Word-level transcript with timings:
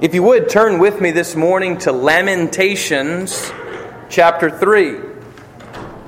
If 0.00 0.14
you 0.14 0.22
would, 0.22 0.48
turn 0.48 0.78
with 0.78 0.98
me 1.02 1.10
this 1.10 1.36
morning 1.36 1.76
to 1.80 1.92
Lamentations 1.92 3.52
chapter 4.08 4.48
3. 4.48 4.98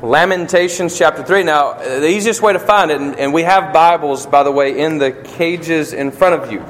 Lamentations 0.01 0.97
chapter 0.97 1.23
3. 1.23 1.43
Now, 1.43 1.75
the 1.75 2.09
easiest 2.09 2.41
way 2.41 2.55
to 2.55 2.59
find 2.59 2.91
it, 2.91 3.03
and 3.03 3.35
we 3.35 3.43
have 3.43 3.75
Bibles, 3.75 4.25
by 4.25 4.45
the 4.45 4.51
way, 4.51 4.81
in 4.81 4.97
the 4.97 5.13
cages 5.13 5.93
in 5.93 6.11
front 6.11 6.43
of 6.43 6.51
you, 6.51 6.61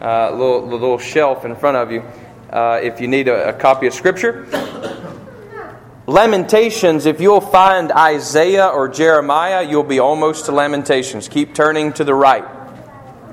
uh, 0.00 0.30
little, 0.30 0.66
little 0.68 0.96
shelf 0.96 1.44
in 1.44 1.54
front 1.54 1.76
of 1.76 1.92
you, 1.92 2.02
uh, 2.48 2.80
if 2.82 2.98
you 2.98 3.08
need 3.08 3.28
a, 3.28 3.50
a 3.50 3.52
copy 3.52 3.86
of 3.86 3.92
Scripture. 3.92 4.46
Lamentations, 6.06 7.04
if 7.04 7.20
you'll 7.20 7.42
find 7.42 7.92
Isaiah 7.92 8.68
or 8.68 8.88
Jeremiah, 8.88 9.68
you'll 9.68 9.82
be 9.82 9.98
almost 9.98 10.46
to 10.46 10.52
Lamentations. 10.52 11.28
Keep 11.28 11.54
turning 11.54 11.92
to 11.92 12.04
the 12.04 12.14
right. 12.14 12.46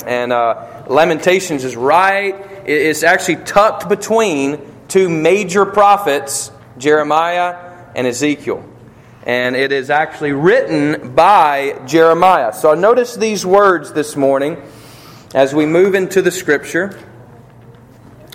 And 0.06 0.34
uh, 0.34 0.84
Lamentations 0.90 1.64
is 1.64 1.78
right, 1.78 2.57
it's 2.68 3.04
actually 3.04 3.38
tucked 3.38 3.88
between 3.88 4.60
two 4.90 5.10
major 5.10 5.66
prophets, 5.66 6.52
Jeremiah 6.78 7.76
and 7.96 8.06
Ezekiel. 8.06 8.64
And 9.26 9.56
it 9.56 9.72
is 9.72 9.90
actually 9.90 10.34
written 10.34 11.16
by 11.16 11.82
Jeremiah. 11.86 12.54
So 12.54 12.74
notice 12.74 13.16
these 13.16 13.46
words 13.46 13.94
this 13.94 14.16
morning 14.16 14.62
as 15.34 15.54
we 15.54 15.66
move 15.66 15.96
into 15.96 16.22
the 16.22 16.32
scripture. 16.32 16.98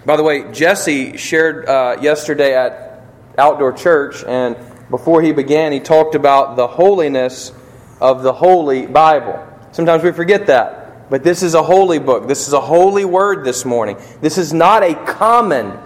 By 0.05 0.17
the 0.17 0.23
way, 0.23 0.51
Jesse 0.53 1.17
shared 1.17 1.67
uh, 1.67 1.99
yesterday 2.01 2.55
at 2.55 3.05
outdoor 3.39 3.73
church, 3.73 4.25
and 4.25 4.57
before 4.91 5.23
he 5.23 5.33
began, 5.33 5.73
he 5.73 5.81
talked 5.81 6.15
about 6.15 6.57
the 6.57 6.67
holiness 6.67 7.53
of 8.01 8.23
the 8.23 8.33
Holy 8.33 8.87
Bible. 8.87 9.47
Sometimes 9.71 10.03
we 10.03 10.13
forget 10.13 10.47
that. 10.47 10.82
But 11.13 11.25
this 11.25 11.43
is 11.43 11.53
a 11.53 11.63
holy 11.63 11.99
book. 11.99 12.27
This 12.27 12.49
is 12.49 12.55
a 12.55 12.61
holy 12.63 13.05
word 13.05 13.45
this 13.45 13.67
morning. 13.67 13.99
This 14.23 14.39
is 14.39 14.55
not 14.55 14.83
a 14.83 14.95
common 14.95 15.79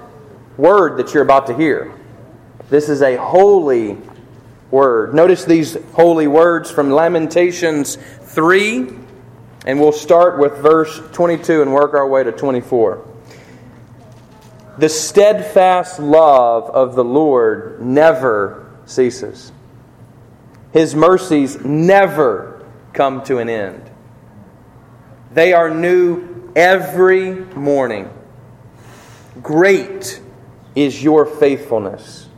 word 0.57 0.99
that 0.99 1.13
you're 1.13 1.25
about 1.25 1.49
to 1.49 1.57
hear. 1.57 1.93
This 2.71 2.89
is 2.89 3.03
a 3.03 3.17
holy 3.17 3.99
word. 4.71 5.15
Notice 5.15 5.45
these 5.45 5.79
holy 5.95 6.29
words 6.29 6.71
from 6.71 6.93
Lamentations 6.93 7.97
3, 7.97 8.89
and 9.67 9.81
we'll 9.81 9.91
start 9.91 10.39
with 10.39 10.59
verse 10.59 11.03
22 11.11 11.61
and 11.61 11.75
work 11.75 11.95
our 11.95 12.07
way 12.07 12.23
to 12.23 12.31
24. 12.31 13.05
The 14.79 14.89
steadfast 14.89 15.99
love 15.99 16.71
of 16.71 16.95
the 16.95 17.05
Lord 17.05 17.83
never 17.83 18.71
ceases. 18.85 19.51
His 20.73 20.95
mercies 20.95 21.59
never 21.65 22.65
come 22.93 23.25
to 23.25 23.39
an 23.39 23.49
end. 23.49 23.86
They 25.37 25.53
are 25.53 25.69
new 25.69 26.51
every 26.57 27.31
morning. 27.35 28.09
Great 29.43 30.19
is 30.75 31.05
your 31.05 31.27
faithfulness. 31.27 32.31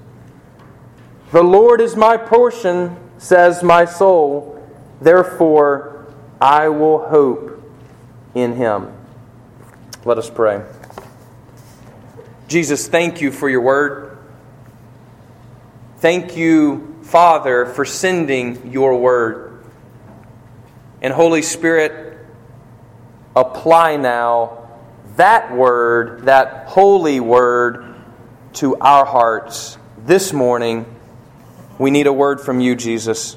The 1.31 1.45
Lord 1.45 1.81
is 1.81 1.95
my 1.95 2.17
portion, 2.17 2.97
says 3.19 3.63
my 3.63 3.85
soul. 3.85 4.61
Therefore, 5.01 6.13
I 6.41 6.71
will 6.71 7.07
hope 7.07 7.63
in 8.35 8.57
him. 8.57 8.93
Let 10.05 10.19
us 10.19 10.29
pray. 10.29 10.65
Jesus, 12.49 12.89
thank 12.89 13.21
you 13.21 13.31
for 13.31 13.49
your 13.49 13.61
word. 13.61 14.19
Thank 15.99 16.37
you, 16.37 16.97
Father, 17.03 17.65
for 17.65 17.85
sending 17.85 18.73
your 18.73 18.99
word. 18.99 19.63
And 21.01 21.13
Holy 21.13 21.43
Spirit, 21.43 22.08
apply 23.41 23.97
now 23.97 24.69
that 25.17 25.53
word, 25.53 26.27
that 26.27 26.69
holy 26.69 27.21
word, 27.21 27.95
to 28.55 28.77
our 28.77 29.05
hearts 29.05 29.79
this 30.05 30.33
morning. 30.33 30.87
We 31.79 31.91
need 31.91 32.07
a 32.07 32.13
word 32.13 32.41
from 32.41 32.61
you, 32.61 32.75
Jesus. 32.75 33.37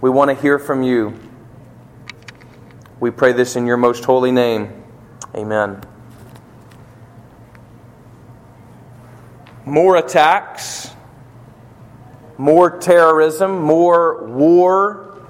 We 0.00 0.10
want 0.10 0.30
to 0.30 0.40
hear 0.40 0.58
from 0.58 0.82
you. 0.82 1.18
We 3.00 3.10
pray 3.10 3.32
this 3.32 3.56
in 3.56 3.66
your 3.66 3.76
most 3.76 4.04
holy 4.04 4.32
name. 4.32 4.84
Amen. 5.34 5.82
more 9.66 9.96
attacks, 9.96 10.92
more 12.38 12.78
terrorism, 12.78 13.60
more 13.60 14.24
war, 14.24 15.20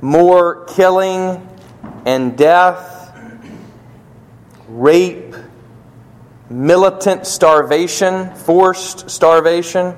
more 0.00 0.64
killing 0.64 1.48
and 2.04 2.36
death, 2.36 3.16
rape, 4.68 5.34
militant 6.50 7.26
starvation, 7.26 8.34
forced 8.34 9.10
starvation, 9.10 9.96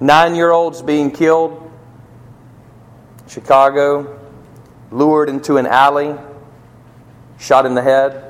nine 0.00 0.34
year 0.34 0.50
olds 0.50 0.82
being 0.82 1.10
killed, 1.10 1.70
Chicago, 3.28 4.18
lured 4.90 5.28
into 5.28 5.56
an 5.58 5.66
alley, 5.66 6.16
shot 7.38 7.66
in 7.66 7.74
the 7.74 7.82
head 7.82 8.28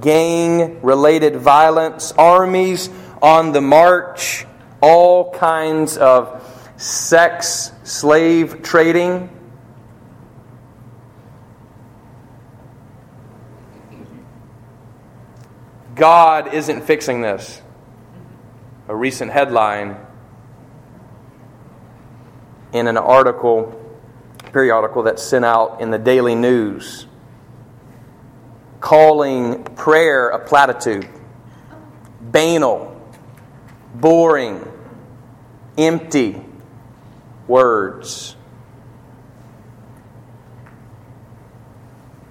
gang 0.00 0.80
related 0.82 1.36
violence, 1.36 2.12
armies 2.12 2.90
on 3.22 3.52
the 3.52 3.60
march, 3.60 4.46
all 4.80 5.32
kinds 5.32 5.96
of 5.96 6.42
sex 6.76 7.72
slave 7.84 8.62
trading. 8.62 9.30
God 15.94 16.54
isn't 16.54 16.82
fixing 16.82 17.22
this. 17.22 17.60
A 18.88 18.94
recent 18.94 19.30
headline 19.30 19.96
in 22.72 22.86
an 22.86 22.96
article, 22.96 23.80
periodical 24.52 25.04
that's 25.04 25.22
sent 25.22 25.44
out 25.44 25.80
in 25.80 25.90
the 25.90 25.98
Daily 25.98 26.34
News 26.34 27.06
calling 28.84 29.64
prayer 29.64 30.28
a 30.28 30.38
platitude, 30.38 31.08
banal, 32.20 33.00
boring, 33.94 34.62
empty 35.78 36.44
words. 37.46 38.36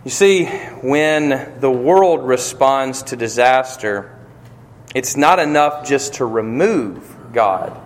You 0.04 0.12
see, 0.12 0.46
when 0.46 1.60
the 1.62 1.72
world 1.72 2.28
responds 2.28 3.04
to 3.04 3.16
disaster, 3.16 4.14
it's 4.94 5.16
not 5.16 5.40
enough 5.40 5.88
just 5.88 6.16
to 6.16 6.26
remove 6.26 7.16
God. 7.32 7.80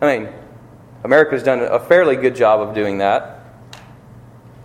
I 0.00 0.18
mean, 0.18 0.28
America's 1.02 1.42
done 1.42 1.60
a 1.60 1.80
fairly 1.80 2.14
good 2.14 2.36
job 2.36 2.60
of 2.60 2.74
doing 2.74 2.98
that. 2.98 3.40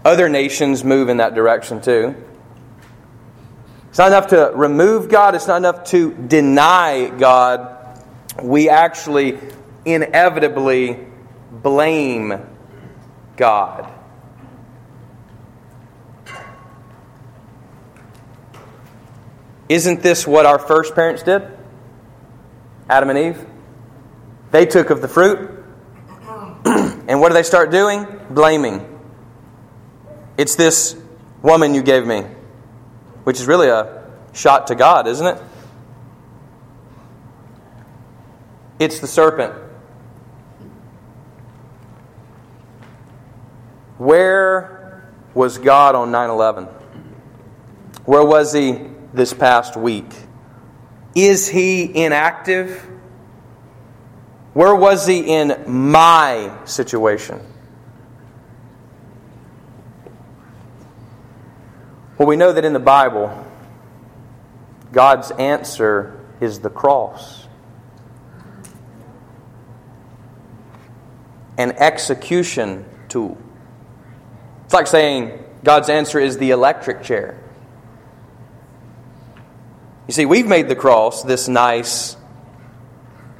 Other 0.05 0.29
nations 0.29 0.83
move 0.83 1.09
in 1.09 1.17
that 1.17 1.33
direction 1.33 1.81
too. 1.81 2.15
It's 3.89 3.97
not 3.97 4.07
enough 4.07 4.27
to 4.27 4.51
remove 4.53 5.09
God, 5.09 5.33
it's 5.33 5.47
not 5.47 5.57
enough 5.57 5.85
to 5.85 6.13
deny 6.13 7.09
God. 7.09 8.01
We 8.41 8.69
actually 8.69 9.39
inevitably 9.85 11.07
blame 11.51 12.33
God. 13.37 13.92
Isn't 19.69 20.01
this 20.01 20.27
what 20.27 20.45
our 20.45 20.59
first 20.59 20.95
parents 20.95 21.23
did? 21.23 21.43
Adam 22.89 23.09
and 23.09 23.19
Eve? 23.19 23.45
They 24.51 24.65
took 24.65 24.89
of 24.89 25.01
the 25.01 25.07
fruit. 25.07 25.63
and 26.65 27.19
what 27.19 27.29
do 27.29 27.33
they 27.33 27.43
start 27.43 27.71
doing? 27.71 28.05
Blaming. 28.29 28.89
It's 30.37 30.55
this 30.55 30.95
woman 31.41 31.73
you 31.73 31.81
gave 31.81 32.05
me 32.05 32.23
which 33.23 33.39
is 33.39 33.47
really 33.47 33.69
a 33.69 34.03
shot 34.33 34.67
to 34.67 34.75
God, 34.75 35.07
isn't 35.07 35.25
it? 35.25 35.41
It's 38.79 38.99
the 38.99 39.07
serpent. 39.07 39.53
Where 43.97 45.09
was 45.33 45.57
God 45.57 45.95
on 45.95 46.11
9 46.11 46.29
11? 46.29 46.65
Where 48.05 48.25
was 48.25 48.51
he 48.51 48.73
this 49.13 49.33
past 49.33 49.77
week? 49.77 50.11
Is 51.15 51.47
he 51.47 52.03
inactive? 52.03 52.89
Where 54.53 54.75
was 54.75 55.07
he 55.07 55.19
in 55.19 55.63
my 55.67 56.55
situation? 56.65 57.39
Well, 62.17 62.27
we 62.27 62.35
know 62.35 62.53
that 62.53 62.63
in 62.63 62.73
the 62.73 62.79
Bible, 62.79 63.45
God's 64.91 65.31
answer 65.31 66.19
is 66.39 66.59
the 66.59 66.69
cross. 66.69 67.47
An 71.57 71.71
execution 71.71 72.85
tool. 73.09 73.37
It's 74.65 74.73
like 74.73 74.87
saying 74.87 75.43
God's 75.63 75.89
answer 75.89 76.19
is 76.19 76.37
the 76.37 76.51
electric 76.51 77.03
chair. 77.03 77.39
You 80.07 80.13
see, 80.13 80.25
we've 80.25 80.47
made 80.47 80.67
the 80.67 80.75
cross 80.75 81.23
this 81.23 81.47
nice 81.47 82.17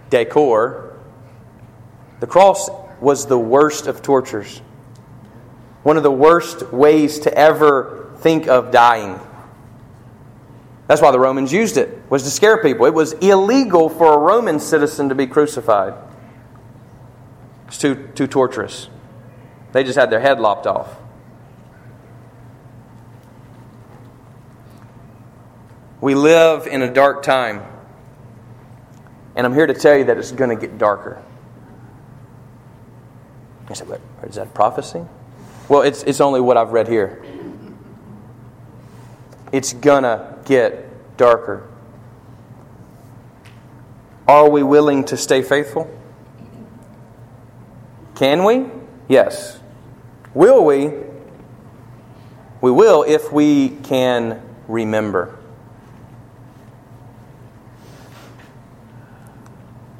decor. 0.09 0.97
The 2.19 2.27
cross 2.27 2.69
was 3.01 3.25
the 3.25 3.37
worst 3.37 3.87
of 3.87 4.01
tortures, 4.01 4.61
one 5.83 5.97
of 5.97 6.03
the 6.03 6.11
worst 6.11 6.71
ways 6.71 7.19
to 7.19 7.37
ever 7.37 8.13
think 8.19 8.47
of 8.47 8.71
dying. 8.71 9.19
That's 10.87 11.01
why 11.01 11.11
the 11.11 11.19
Romans 11.19 11.51
used 11.51 11.75
it, 11.75 12.01
was 12.09 12.23
to 12.23 12.29
scare 12.29 12.61
people. 12.61 12.85
It 12.85 12.93
was 12.93 13.13
illegal 13.13 13.89
for 13.89 14.13
a 14.13 14.17
Roman 14.17 14.59
citizen 14.59 15.09
to 15.09 15.15
be 15.15 15.27
crucified. 15.27 15.95
It's 17.67 17.77
too, 17.77 18.07
too 18.15 18.27
torturous. 18.27 18.89
They 19.73 19.83
just 19.83 19.97
had 19.97 20.09
their 20.09 20.19
head 20.19 20.39
lopped 20.39 20.67
off. 20.67 20.95
We 26.03 26.15
live 26.15 26.67
in 26.67 26.81
a 26.81 26.93
dark 26.93 27.23
time. 27.23 27.63
And 29.37 29.47
I'm 29.47 29.53
here 29.53 29.65
to 29.65 29.73
tell 29.73 29.97
you 29.97 30.03
that 30.03 30.17
it's 30.17 30.33
going 30.33 30.49
to 30.49 30.57
get 30.57 30.77
darker. 30.77 31.23
I 33.69 33.73
said, 33.73 34.01
is 34.23 34.35
that 34.35 34.53
prophecy? 34.53 35.05
Well, 35.69 35.81
it's, 35.83 36.03
it's 36.03 36.19
only 36.19 36.41
what 36.41 36.57
I've 36.57 36.73
read 36.73 36.89
here. 36.89 37.23
It's 39.53 39.71
going 39.71 40.03
to 40.03 40.37
get 40.43 41.15
darker. 41.15 41.69
Are 44.27 44.49
we 44.49 44.61
willing 44.61 45.05
to 45.05 45.15
stay 45.15 45.41
faithful? 45.41 45.89
Can 48.15 48.43
we? 48.43 48.65
Yes. 49.07 49.57
Will 50.33 50.65
we? 50.65 50.91
We 52.59 52.71
will 52.71 53.03
if 53.03 53.31
we 53.31 53.69
can 53.69 54.41
remember. 54.67 55.39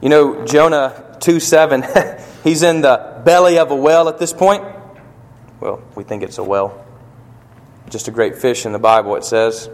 You 0.03 0.09
know, 0.09 0.45
Jonah 0.45 1.15
2 1.21 1.39
7, 1.39 1.85
he's 2.43 2.61
in 2.61 2.81
the 2.81 3.21
belly 3.23 3.57
of 3.57 3.71
a 3.71 3.75
well 3.75 4.09
at 4.09 4.17
this 4.17 4.33
point. 4.33 4.61
Well, 5.61 5.81
we 5.95 6.03
think 6.03 6.23
it's 6.23 6.39
a 6.39 6.43
well. 6.43 6.85
Just 7.89 8.09
a 8.09 8.11
great 8.11 8.35
fish 8.35 8.65
in 8.65 8.73
the 8.73 8.79
Bible, 8.79 9.15
it 9.15 9.23
says. 9.23 9.69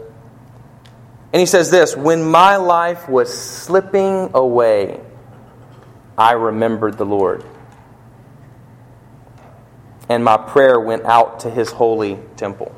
And 1.33 1.39
he 1.39 1.47
says 1.47 1.71
this 1.71 1.97
When 1.97 2.23
my 2.29 2.57
life 2.57 3.09
was 3.09 3.35
slipping 3.35 4.29
away, 4.35 5.01
I 6.15 6.33
remembered 6.33 6.99
the 6.99 7.07
Lord. 7.07 7.43
And 10.09 10.23
my 10.23 10.37
prayer 10.37 10.79
went 10.79 11.05
out 11.05 11.39
to 11.39 11.49
his 11.49 11.71
holy 11.71 12.19
temple. 12.37 12.71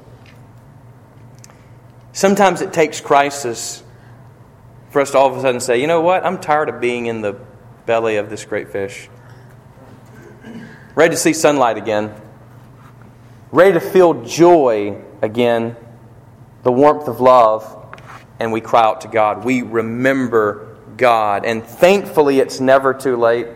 Sometimes 2.14 2.62
it 2.62 2.72
takes 2.72 3.02
crisis 3.02 3.84
for 4.92 5.02
us 5.02 5.12
to 5.12 5.18
all 5.18 5.32
of 5.32 5.38
a 5.38 5.42
sudden 5.42 5.62
say, 5.62 5.80
you 5.80 5.88
know 5.88 6.02
what? 6.02 6.26
I'm 6.26 6.40
tired 6.40 6.68
of 6.68 6.82
being 6.82 7.06
in 7.06 7.22
the 7.22 7.40
belly 7.86 8.18
of 8.18 8.30
this 8.30 8.44
great 8.44 8.70
fish. 8.70 9.10
Ready 10.96 11.16
to 11.16 11.18
see 11.18 11.32
sunlight 11.32 11.78
again. 11.78 12.14
Ready 13.54 13.74
to 13.74 13.80
feel 13.80 14.26
joy 14.26 15.02
again. 15.22 15.78
The 16.64 16.72
warmth 16.74 17.08
of 17.08 17.22
love. 17.22 17.78
And 18.38 18.52
we 18.52 18.60
cry 18.60 18.84
out 18.84 19.02
to 19.02 19.08
God. 19.08 19.46
We 19.46 19.62
remember 19.62 20.78
God. 20.98 21.46
And 21.46 21.64
thankfully, 21.64 22.40
it's 22.40 22.60
never 22.60 22.94
too 22.94 23.16
late. 23.16 23.48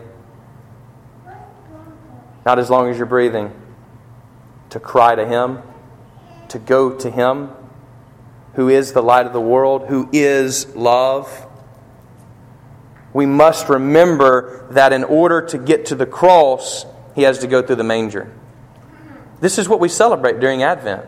Not 2.46 2.58
as 2.58 2.70
long 2.70 2.88
as 2.88 2.96
you're 2.96 3.04
breathing. 3.04 3.52
To 4.70 4.80
cry 4.80 5.14
to 5.14 5.26
Him. 5.26 5.58
To 6.48 6.58
go 6.58 6.96
to 6.96 7.10
Him 7.10 7.50
who 8.56 8.70
is 8.70 8.94
the 8.94 9.02
light 9.02 9.26
of 9.26 9.34
the 9.34 9.40
world, 9.40 9.86
who 9.86 10.08
is 10.12 10.74
love. 10.74 11.46
We 13.12 13.26
must 13.26 13.68
remember 13.68 14.66
that 14.70 14.94
in 14.94 15.04
order 15.04 15.42
to 15.42 15.58
get 15.58 15.86
to 15.86 15.94
the 15.94 16.06
cross, 16.06 16.86
he 17.14 17.22
has 17.22 17.40
to 17.40 17.46
go 17.46 17.60
through 17.60 17.76
the 17.76 17.84
manger. 17.84 18.32
This 19.40 19.58
is 19.58 19.68
what 19.68 19.78
we 19.78 19.90
celebrate 19.90 20.40
during 20.40 20.62
Advent. 20.62 21.04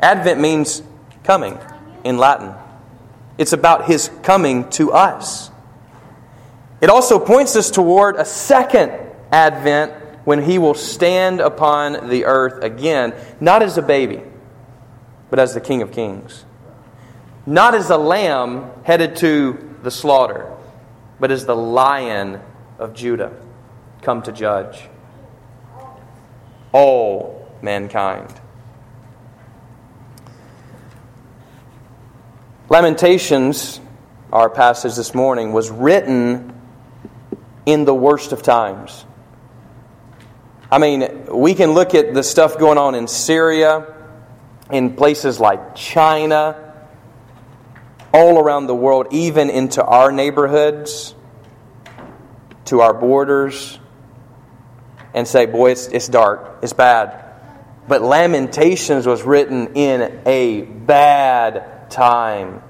Advent 0.00 0.40
means 0.40 0.82
coming 1.22 1.58
in 2.02 2.18
Latin, 2.18 2.54
it's 3.38 3.52
about 3.52 3.86
his 3.86 4.10
coming 4.22 4.68
to 4.70 4.90
us. 4.90 5.52
It 6.80 6.90
also 6.90 7.20
points 7.20 7.54
us 7.54 7.70
toward 7.70 8.16
a 8.16 8.24
second 8.24 8.92
Advent 9.30 9.92
when 10.24 10.42
he 10.42 10.58
will 10.58 10.74
stand 10.74 11.40
upon 11.40 12.08
the 12.08 12.24
earth 12.24 12.64
again, 12.64 13.14
not 13.40 13.62
as 13.62 13.78
a 13.78 13.82
baby, 13.82 14.22
but 15.30 15.38
as 15.38 15.54
the 15.54 15.60
King 15.60 15.80
of 15.80 15.92
Kings 15.92 16.44
not 17.46 17.74
as 17.74 17.90
a 17.90 17.96
lamb 17.96 18.70
headed 18.84 19.16
to 19.16 19.76
the 19.82 19.90
slaughter, 19.90 20.52
but 21.20 21.30
as 21.30 21.46
the 21.46 21.56
lion 21.56 22.40
of 22.78 22.94
Judah 22.94 23.32
come 24.02 24.22
to 24.22 24.32
judge 24.32 24.88
all 26.72 27.48
mankind. 27.62 28.32
Lamentations, 32.68 33.80
our 34.32 34.50
passage 34.50 34.96
this 34.96 35.14
morning, 35.14 35.52
was 35.52 35.70
written 35.70 36.52
in 37.66 37.84
the 37.84 37.94
worst 37.94 38.32
of 38.32 38.42
times. 38.42 39.04
I 40.72 40.78
mean, 40.78 41.26
we 41.26 41.54
can 41.54 41.72
look 41.72 41.94
at 41.94 42.14
the 42.14 42.22
stuff 42.22 42.58
going 42.58 42.78
on 42.78 42.94
in 42.94 43.06
Syria, 43.06 43.94
in 44.70 44.96
places 44.96 45.38
like 45.38 45.76
China, 45.76 46.63
all 48.14 48.38
around 48.38 48.68
the 48.68 48.74
world, 48.74 49.08
even 49.10 49.50
into 49.50 49.84
our 49.84 50.12
neighborhoods, 50.12 51.16
to 52.66 52.80
our 52.80 52.94
borders, 52.94 53.80
and 55.12 55.26
say, 55.26 55.46
Boy, 55.46 55.72
it's, 55.72 55.88
it's 55.88 56.06
dark, 56.06 56.60
it's 56.62 56.72
bad. 56.72 57.22
But 57.88 58.02
Lamentations 58.02 59.04
was 59.04 59.24
written 59.24 59.74
in 59.74 60.20
a 60.26 60.62
bad 60.62 61.90
time. 61.90 62.62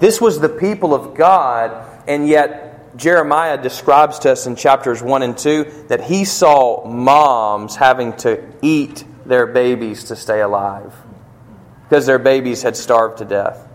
This 0.00 0.20
was 0.20 0.40
the 0.40 0.48
people 0.48 0.92
of 0.92 1.14
God, 1.14 2.02
and 2.08 2.26
yet 2.26 2.96
Jeremiah 2.96 3.62
describes 3.62 4.18
to 4.20 4.32
us 4.32 4.48
in 4.48 4.56
chapters 4.56 5.00
1 5.00 5.22
and 5.22 5.38
2 5.38 5.84
that 5.86 6.02
he 6.02 6.24
saw 6.24 6.84
moms 6.84 7.76
having 7.76 8.12
to 8.18 8.42
eat 8.60 9.04
their 9.24 9.46
babies 9.46 10.04
to 10.04 10.16
stay 10.16 10.40
alive 10.40 10.92
because 11.84 12.06
their 12.06 12.18
babies 12.18 12.62
had 12.62 12.76
starved 12.76 13.18
to 13.18 13.24
death 13.24 13.67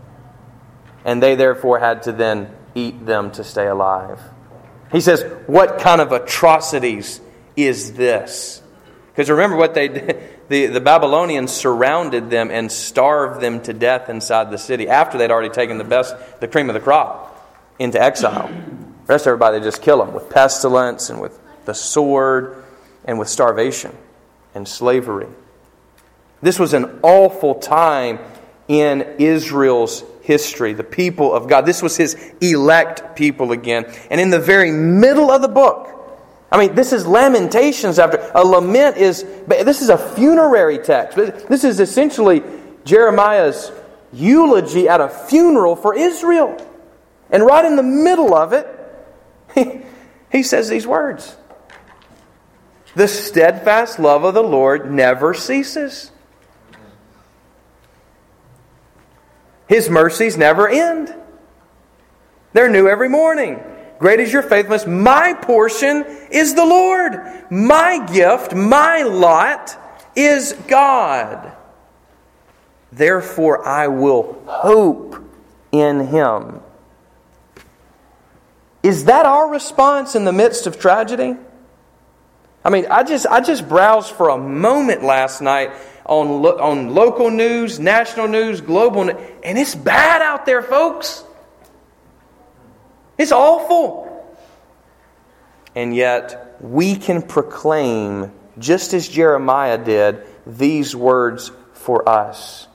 and 1.05 1.21
they 1.21 1.35
therefore 1.35 1.79
had 1.79 2.03
to 2.03 2.11
then 2.11 2.49
eat 2.75 3.05
them 3.05 3.31
to 3.31 3.43
stay 3.43 3.67
alive. 3.67 4.19
He 4.91 5.01
says, 5.01 5.23
What 5.47 5.79
kind 5.79 6.01
of 6.01 6.11
atrocities 6.11 7.19
is 7.55 7.93
this? 7.93 8.61
Because 9.07 9.29
remember 9.29 9.55
what 9.57 9.73
they 9.73 9.87
did. 9.87 10.29
The, 10.49 10.65
the 10.67 10.81
Babylonians 10.81 11.53
surrounded 11.53 12.29
them 12.29 12.51
and 12.51 12.69
starved 12.69 13.39
them 13.39 13.61
to 13.61 13.73
death 13.73 14.09
inside 14.09 14.51
the 14.51 14.57
city 14.57 14.89
after 14.89 15.17
they'd 15.17 15.31
already 15.31 15.49
taken 15.49 15.77
the 15.77 15.85
best, 15.85 16.13
the 16.41 16.49
cream 16.49 16.69
of 16.69 16.73
the 16.73 16.81
crop 16.81 17.33
into 17.79 17.99
exile. 17.99 18.49
The 18.49 19.13
rest 19.13 19.25
of 19.25 19.31
everybody, 19.31 19.61
just 19.61 19.81
kill 19.81 19.99
them 19.99 20.13
with 20.13 20.29
pestilence 20.29 21.09
and 21.09 21.21
with 21.21 21.39
the 21.63 21.73
sword 21.73 22.63
and 23.05 23.17
with 23.17 23.29
starvation 23.29 23.95
and 24.53 24.67
slavery. 24.67 25.27
This 26.41 26.59
was 26.59 26.73
an 26.73 26.99
awful 27.03 27.55
time 27.55 28.19
in 28.67 29.15
Israel's 29.17 30.03
history, 30.23 30.73
the 30.73 30.83
people 30.83 31.33
of 31.33 31.47
God. 31.47 31.65
This 31.65 31.81
was 31.81 31.95
his 31.95 32.15
elect 32.41 33.15
people 33.15 33.51
again. 33.51 33.85
And 34.09 34.19
in 34.19 34.29
the 34.29 34.39
very 34.39 34.71
middle 34.71 35.29
of 35.29 35.41
the 35.41 35.47
book, 35.47 35.89
I 36.51 36.57
mean, 36.57 36.75
this 36.75 36.93
is 36.93 37.05
Lamentations 37.05 37.99
after 37.99 38.31
a 38.33 38.43
lament 38.43 38.97
is 38.97 39.23
this 39.47 39.81
is 39.81 39.89
a 39.89 39.97
funerary 39.97 40.77
text. 40.77 41.17
This 41.17 41.63
is 41.63 41.79
essentially 41.79 42.43
Jeremiah's 42.85 43.71
eulogy 44.13 44.87
at 44.87 45.01
a 45.01 45.09
funeral 45.09 45.75
for 45.75 45.95
Israel. 45.95 46.55
And 47.29 47.43
right 47.43 47.65
in 47.65 47.75
the 47.75 47.83
middle 47.83 48.35
of 48.35 48.53
it, 48.53 48.67
he, 49.55 49.81
he 50.31 50.43
says 50.43 50.69
these 50.69 50.87
words. 50.87 51.35
The 52.95 53.07
steadfast 53.07 53.99
love 53.99 54.23
of 54.23 54.35
the 54.35 54.43
Lord 54.43 54.91
never 54.91 55.33
ceases. 55.33 56.11
His 59.67 59.89
mercies 59.89 60.37
never 60.37 60.67
end. 60.67 61.13
They're 62.53 62.69
new 62.69 62.87
every 62.87 63.09
morning. 63.09 63.61
Great 63.99 64.19
is 64.19 64.33
your 64.33 64.43
faithfulness. 64.43 64.85
My 64.85 65.33
portion 65.33 66.05
is 66.29 66.55
the 66.55 66.65
Lord. 66.65 67.45
My 67.49 68.05
gift, 68.11 68.53
my 68.53 69.03
lot 69.03 69.77
is 70.15 70.53
God. 70.67 71.53
Therefore, 72.91 73.65
I 73.65 73.87
will 73.87 74.43
hope 74.45 75.17
in 75.71 76.07
Him. 76.07 76.59
Is 78.83 79.05
that 79.05 79.25
our 79.25 79.49
response 79.49 80.15
in 80.15 80.25
the 80.25 80.33
midst 80.33 80.67
of 80.67 80.79
tragedy? 80.79 81.35
I 82.65 82.69
mean, 82.69 82.85
I 82.89 83.03
just, 83.03 83.25
I 83.25 83.41
just 83.41 83.67
browsed 83.67 84.11
for 84.11 84.29
a 84.29 84.37
moment 84.37 85.03
last 85.03 85.41
night 85.41 85.71
on, 86.05 86.41
lo- 86.41 86.57
on 86.59 86.93
local 86.93 87.29
news, 87.29 87.79
national 87.79 88.27
news, 88.27 88.61
global 88.61 89.05
news, 89.05 89.15
and 89.43 89.57
it's 89.57 89.75
bad 89.75 90.21
out 90.21 90.45
there, 90.45 90.61
folks. 90.61 91.23
It's 93.17 93.31
awful. 93.31 94.09
And 95.75 95.95
yet, 95.95 96.57
we 96.61 96.95
can 96.95 97.21
proclaim, 97.21 98.31
just 98.59 98.93
as 98.93 99.07
Jeremiah 99.07 99.83
did, 99.83 100.23
these 100.45 100.95
words 100.95 101.51
for 101.73 102.07
us. 102.07 102.67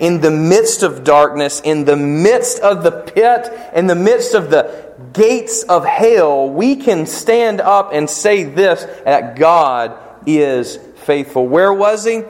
In 0.00 0.20
the 0.20 0.30
midst 0.30 0.82
of 0.82 1.04
darkness, 1.04 1.60
in 1.60 1.84
the 1.84 1.96
midst 1.96 2.60
of 2.60 2.82
the 2.82 2.90
pit, 2.90 3.52
in 3.74 3.86
the 3.86 3.94
midst 3.94 4.34
of 4.34 4.50
the 4.50 4.92
gates 5.12 5.62
of 5.64 5.84
hell, 5.84 6.48
we 6.48 6.76
can 6.76 7.06
stand 7.06 7.60
up 7.60 7.90
and 7.92 8.08
say 8.08 8.44
this 8.44 8.84
that 9.04 9.36
God 9.36 9.98
is 10.26 10.78
faithful. 10.96 11.46
Where 11.46 11.72
was 11.72 12.04
he? 12.04 12.22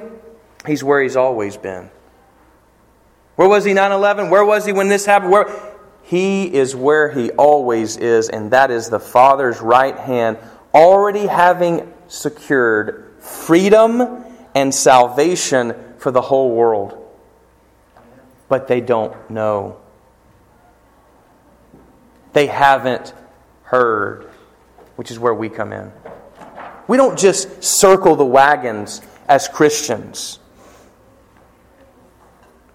He's 0.66 0.82
where 0.82 1.02
he's 1.02 1.16
always 1.16 1.56
been. 1.56 1.90
Where 3.36 3.48
was 3.48 3.64
he 3.64 3.74
9 3.74 3.92
11? 3.92 4.30
Where 4.30 4.44
was 4.44 4.64
he 4.64 4.72
when 4.72 4.88
this 4.88 5.04
happened? 5.04 5.32
Where? 5.32 5.46
He 6.04 6.52
is 6.52 6.76
where 6.76 7.10
he 7.10 7.30
always 7.30 7.96
is, 7.96 8.28
and 8.28 8.50
that 8.50 8.70
is 8.70 8.90
the 8.90 9.00
Father's 9.00 9.60
right 9.60 9.96
hand, 9.96 10.36
already 10.74 11.26
having 11.26 11.92
secured 12.08 13.14
freedom 13.20 14.24
and 14.54 14.74
salvation 14.74 15.74
for 15.98 16.10
the 16.10 16.20
whole 16.20 16.54
world. 16.54 17.00
But 18.48 18.68
they 18.68 18.82
don't 18.82 19.30
know. 19.30 19.78
They 22.34 22.46
haven't 22.46 23.14
heard, 23.62 24.30
which 24.96 25.10
is 25.10 25.18
where 25.18 25.34
we 25.34 25.48
come 25.48 25.72
in. 25.72 25.90
We 26.86 26.98
don't 26.98 27.18
just 27.18 27.64
circle 27.64 28.14
the 28.14 28.26
wagons 28.26 29.00
as 29.26 29.48
Christians. 29.48 30.38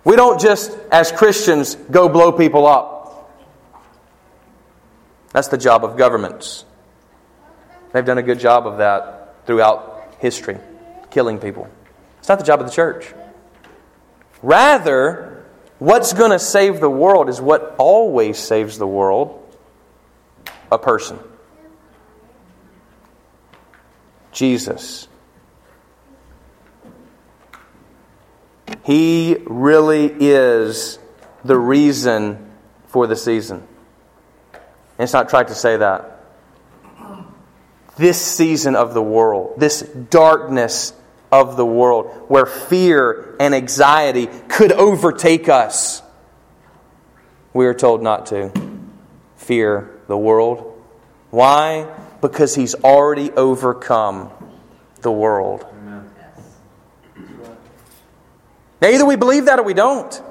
We 0.10 0.16
don't 0.16 0.42
just, 0.42 0.76
as 0.92 1.12
Christians, 1.12 1.76
go 1.76 2.10
blow 2.10 2.32
people 2.32 2.66
up. 2.66 3.32
That's 5.34 5.50
the 5.50 5.58
job 5.60 5.84
of 5.84 5.98
governments. 5.98 6.66
They've 7.94 8.04
done 8.04 8.18
a 8.18 8.24
good 8.24 8.40
job 8.40 8.66
of 8.66 8.80
that 8.80 9.46
throughout 9.46 10.16
history, 10.18 10.58
killing 11.12 11.38
people. 11.38 11.70
It's 12.18 12.28
not 12.28 12.40
the 12.40 12.44
job 12.44 12.60
of 12.60 12.66
the 12.66 12.74
church. 12.74 13.14
Rather, 14.42 15.46
what's 15.78 16.14
going 16.14 16.32
to 16.32 16.40
save 16.40 16.80
the 16.80 16.90
world 16.90 17.30
is 17.30 17.40
what 17.40 17.76
always 17.78 18.40
saves 18.40 18.80
the 18.80 18.88
world 18.88 19.56
a 20.72 20.80
person 20.80 21.20
Jesus. 24.32 25.08
He 28.84 29.38
really 29.46 30.06
is 30.08 31.00
the 31.44 31.58
reason 31.58 32.52
for 32.88 33.08
the 33.08 33.16
season. 33.16 33.58
And 34.54 35.06
it's 35.06 35.14
not 35.14 35.30
tried 35.30 35.48
to 35.48 35.56
say 35.56 35.78
that. 35.78 36.26
This 37.98 38.22
season 38.22 38.76
of 38.76 38.94
the 38.94 39.02
world, 39.02 39.60
this 39.60 39.82
darkness 39.82 40.94
of 41.32 41.58
the 41.58 41.66
world, 41.66 42.26
where 42.28 42.46
fear 42.46 43.36
and 43.40 43.54
anxiety 43.54 44.28
could 44.48 44.72
overtake 44.72 45.50
us, 45.50 46.02
we 47.54 47.66
are 47.66 47.74
told 47.74 48.02
not 48.02 48.28
to 48.28 48.52
fear 49.36 50.00
the 50.08 50.18
world. 50.18 50.82
Why? 51.30 51.88
Because 52.22 52.56
He's 52.56 52.76
already 52.76 53.32
overcome 53.32 54.32
the 55.02 55.12
world. 55.12 55.66
Now, 58.82 58.90
either 58.90 59.06
we 59.06 59.16
believe 59.16 59.46
that 59.46 59.60
or 59.60 59.64
we 59.64 59.74
don't. 59.74 60.22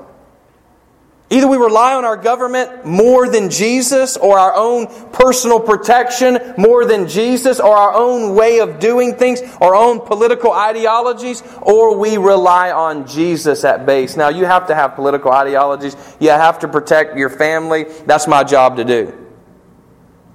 Either 1.30 1.46
we 1.46 1.58
rely 1.58 1.94
on 1.94 2.06
our 2.06 2.16
government 2.16 2.86
more 2.86 3.28
than 3.28 3.50
Jesus, 3.50 4.16
or 4.16 4.38
our 4.38 4.54
own 4.54 4.86
personal 5.10 5.60
protection 5.60 6.54
more 6.56 6.86
than 6.86 7.06
Jesus, 7.06 7.60
or 7.60 7.76
our 7.76 7.92
own 7.92 8.34
way 8.34 8.60
of 8.60 8.78
doing 8.78 9.14
things, 9.16 9.42
our 9.60 9.74
own 9.74 10.00
political 10.00 10.50
ideologies, 10.52 11.42
or 11.60 11.98
we 11.98 12.16
rely 12.16 12.70
on 12.70 13.06
Jesus 13.06 13.62
at 13.64 13.84
base. 13.84 14.16
Now, 14.16 14.30
you 14.30 14.46
have 14.46 14.68
to 14.68 14.74
have 14.74 14.94
political 14.94 15.30
ideologies. 15.30 15.96
You 16.18 16.30
have 16.30 16.60
to 16.60 16.68
protect 16.68 17.18
your 17.18 17.28
family. 17.28 17.84
That's 18.06 18.26
my 18.26 18.42
job 18.42 18.76
to 18.76 18.84
do. 18.84 19.12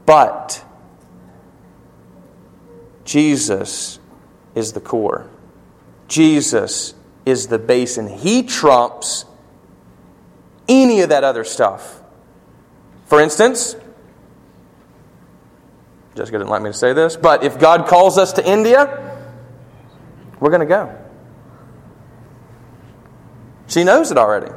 But 0.06 0.64
Jesus 3.04 3.98
is 4.54 4.74
the 4.74 4.82
core. 4.82 5.28
Jesus 6.08 6.94
is 7.26 7.48
the 7.48 7.60
base, 7.60 7.98
and 7.98 8.10
He 8.10 8.44
trumps 8.44 9.26
any 10.68 11.02
of 11.02 11.10
that 11.10 11.24
other 11.24 11.44
stuff. 11.44 12.02
For 13.06 13.20
instance, 13.22 13.76
Jessica 16.16 16.38
didn't 16.38 16.50
like 16.50 16.62
me 16.62 16.70
to 16.70 16.78
say 16.78 16.94
this, 16.94 17.16
but 17.16 17.44
if 17.44 17.60
God 17.60 17.88
calls 17.88 18.18
us 18.18 18.34
to 18.34 18.48
India, 18.48 19.18
we're 20.40 20.50
going 20.50 20.62
to 20.62 20.66
go. 20.66 20.98
She 23.68 23.84
knows 23.84 24.12
it 24.12 24.18
already. 24.18 24.52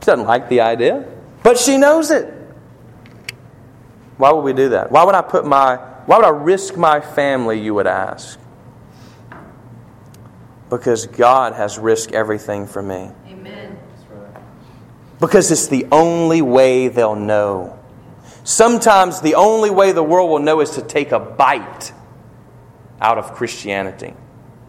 She 0.00 0.06
doesn't 0.06 0.26
like 0.26 0.48
the 0.48 0.60
idea, 0.60 1.08
but 1.42 1.58
she 1.58 1.78
knows 1.78 2.10
it. 2.10 2.32
Why 4.16 4.32
would 4.32 4.42
we 4.42 4.52
do 4.52 4.70
that? 4.70 4.92
Why 4.92 5.04
would 5.04 5.14
I 5.14 5.22
put 5.22 5.46
my 5.46 5.76
why 6.06 6.16
would 6.18 6.26
I 6.26 6.30
risk 6.30 6.76
my 6.76 7.00
family, 7.00 7.60
you 7.60 7.72
would 7.74 7.86
ask? 7.86 8.38
Because 10.70 11.06
God 11.06 11.54
has 11.54 11.78
risked 11.78 12.12
everything 12.12 12.66
for 12.66 12.82
me. 12.82 13.10
Amen. 13.28 13.78
Because 15.20 15.50
it's 15.50 15.68
the 15.68 15.86
only 15.92 16.42
way 16.42 16.88
they'll 16.88 17.14
know. 17.16 17.78
Sometimes 18.44 19.20
the 19.20 19.36
only 19.36 19.70
way 19.70 19.92
the 19.92 20.02
world 20.02 20.30
will 20.30 20.38
know 20.38 20.60
is 20.60 20.70
to 20.70 20.82
take 20.82 21.12
a 21.12 21.20
bite 21.20 21.92
out 23.00 23.18
of 23.18 23.32
Christianity. 23.32 24.14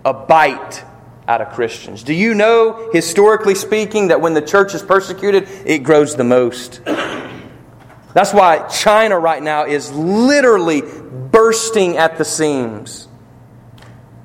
A 0.05 0.13
bite 0.13 0.83
out 1.27 1.41
of 1.41 1.53
Christians. 1.53 2.03
Do 2.03 2.13
you 2.13 2.33
know, 2.35 2.89
historically 2.93 3.55
speaking, 3.55 4.09
that 4.09 4.21
when 4.21 4.33
the 4.33 4.41
church 4.41 4.75
is 4.75 4.83
persecuted, 4.83 5.47
it 5.65 5.79
grows 5.79 6.15
the 6.15 6.23
most? 6.23 6.81
That's 8.13 8.33
why 8.33 8.67
China 8.67 9.19
right 9.19 9.43
now 9.43 9.65
is 9.65 9.91
literally 9.91 10.81
bursting 10.81 11.97
at 11.97 12.17
the 12.17 12.23
seams. 12.23 13.09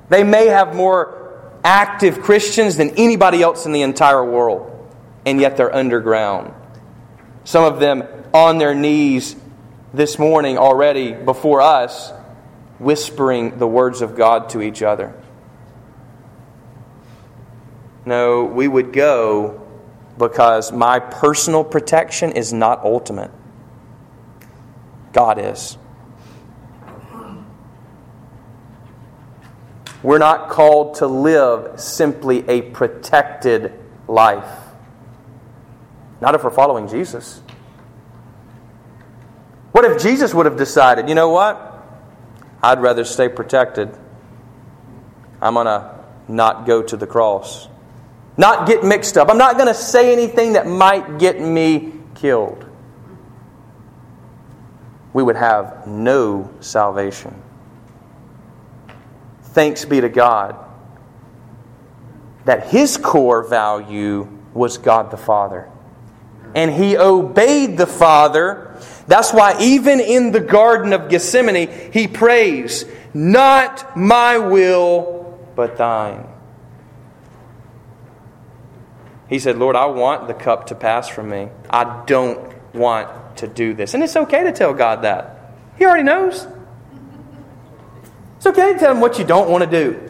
They 0.07 0.23
may 0.23 0.47
have 0.47 0.75
more 0.75 1.20
active 1.63 2.21
Christians 2.21 2.77
than 2.77 2.91
anybody 2.91 3.41
else 3.41 3.65
in 3.65 3.71
the 3.71 3.81
entire 3.81 4.23
world, 4.23 4.67
and 5.25 5.39
yet 5.39 5.57
they're 5.57 5.73
underground. 5.73 6.53
Some 7.43 7.63
of 7.63 7.79
them 7.79 8.03
on 8.33 8.57
their 8.57 8.75
knees 8.75 9.35
this 9.93 10.17
morning 10.17 10.57
already 10.57 11.13
before 11.13 11.61
us, 11.61 12.11
whispering 12.79 13.57
the 13.59 13.67
words 13.67 14.01
of 14.01 14.15
God 14.15 14.49
to 14.49 14.61
each 14.61 14.81
other. 14.81 15.13
No, 18.05 18.45
we 18.45 18.67
would 18.67 18.93
go 18.93 19.61
because 20.17 20.71
my 20.71 20.99
personal 20.99 21.63
protection 21.63 22.31
is 22.31 22.51
not 22.51 22.83
ultimate. 22.83 23.31
God 25.13 25.39
is. 25.39 25.77
We're 30.03 30.17
not 30.17 30.49
called 30.49 30.95
to 30.95 31.07
live 31.07 31.79
simply 31.79 32.47
a 32.49 32.61
protected 32.61 33.73
life. 34.07 34.49
Not 36.19 36.35
if 36.35 36.43
we're 36.43 36.49
following 36.49 36.87
Jesus. 36.87 37.41
What 39.71 39.85
if 39.85 40.01
Jesus 40.01 40.33
would 40.33 40.45
have 40.45 40.57
decided, 40.57 41.07
you 41.07 41.15
know 41.15 41.29
what? 41.29 41.67
I'd 42.61 42.81
rather 42.81 43.05
stay 43.05 43.29
protected. 43.29 43.95
I'm 45.41 45.53
going 45.53 45.65
to 45.65 45.99
not 46.27 46.65
go 46.65 46.81
to 46.83 46.97
the 46.97 47.07
cross. 47.07 47.67
Not 48.37 48.67
get 48.67 48.83
mixed 48.83 49.17
up. 49.17 49.29
I'm 49.29 49.37
not 49.37 49.55
going 49.55 49.67
to 49.67 49.73
say 49.73 50.13
anything 50.13 50.53
that 50.53 50.67
might 50.67 51.19
get 51.19 51.39
me 51.39 51.93
killed 52.15 52.71
we 55.13 55.23
would 55.23 55.35
have 55.35 55.87
no 55.87 56.49
salvation. 56.59 57.41
Thanks 59.51 59.85
be 59.85 60.01
to 60.01 60.09
God 60.09 60.55
that 62.45 62.67
his 62.67 62.97
core 62.97 63.43
value 63.43 64.27
was 64.53 64.77
God 64.77 65.11
the 65.11 65.17
Father. 65.17 65.69
And 66.55 66.71
he 66.71 66.97
obeyed 66.97 67.77
the 67.77 67.87
Father. 67.87 68.77
That's 69.07 69.31
why, 69.31 69.57
even 69.61 69.99
in 69.99 70.31
the 70.31 70.39
Garden 70.39 70.91
of 70.91 71.09
Gethsemane, 71.09 71.91
he 71.93 72.07
prays, 72.07 72.85
Not 73.13 73.95
my 73.95 74.37
will, 74.37 75.39
but 75.55 75.77
thine. 75.77 76.27
He 79.29 79.39
said, 79.39 79.57
Lord, 79.57 79.77
I 79.77 79.85
want 79.85 80.27
the 80.27 80.33
cup 80.33 80.67
to 80.67 80.75
pass 80.75 81.07
from 81.07 81.29
me. 81.29 81.47
I 81.69 82.03
don't 82.05 82.53
want 82.73 83.37
to 83.37 83.47
do 83.47 83.73
this. 83.73 83.93
And 83.93 84.03
it's 84.03 84.17
okay 84.17 84.43
to 84.43 84.51
tell 84.51 84.73
God 84.73 85.03
that. 85.03 85.53
He 85.77 85.85
already 85.85 86.03
knows. 86.03 86.45
It's 88.41 88.47
okay 88.47 88.73
to 88.73 88.79
tell 88.79 88.91
him 88.91 89.01
what 89.01 89.19
you 89.19 89.23
don't 89.23 89.51
want 89.51 89.69
to 89.69 89.69
do. 89.69 90.09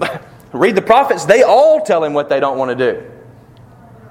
Read 0.52 0.74
the 0.74 0.82
prophets, 0.82 1.24
they 1.24 1.44
all 1.44 1.80
tell 1.80 2.02
him 2.02 2.14
what 2.14 2.28
they 2.28 2.40
don't 2.40 2.58
want 2.58 2.76
to 2.76 2.92
do, 2.92 3.08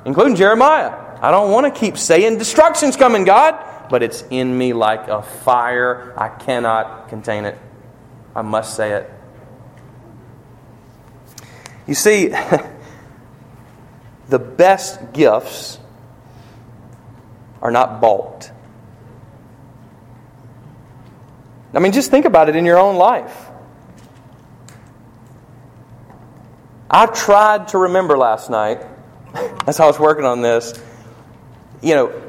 including 0.06 0.38
Jeremiah. 0.38 0.94
I 1.22 1.30
don't 1.30 1.52
want 1.52 1.66
to 1.66 1.78
keep 1.78 1.98
saying, 1.98 2.38
Destruction's 2.38 2.96
coming, 2.96 3.26
God. 3.26 3.90
but 3.90 4.02
it's 4.02 4.24
in 4.30 4.58
me 4.58 4.72
like 4.72 5.10
a 5.10 5.24
fire. 5.24 6.14
I 6.18 6.30
cannot 6.30 7.10
contain 7.10 7.44
it. 7.44 7.58
I 8.34 8.44
must 8.44 8.78
say 8.78 8.94
it. 8.94 9.10
You 11.88 11.96
see, 11.96 12.28
the 14.30 14.40
best 14.40 15.12
gifts 15.12 15.80
are 17.62 17.72
not 17.72 18.00
bought. 18.00 18.52
I 21.74 21.80
mean, 21.80 21.92
just 21.92 22.12
think 22.12 22.26
about 22.26 22.50
it 22.50 22.56
in 22.56 22.66
your 22.66 22.78
own 22.78 22.98
life. 22.98 23.48
I 26.90 27.06
tried 27.06 27.70
to 27.70 27.78
remember 27.78 28.18
last 28.18 28.50
night, 28.50 28.86
as 29.68 29.80
I 29.80 29.86
was 29.86 29.98
working 29.98 30.26
on 30.26 30.42
this, 30.42 30.74
you 31.82 31.96
know, 31.96 32.22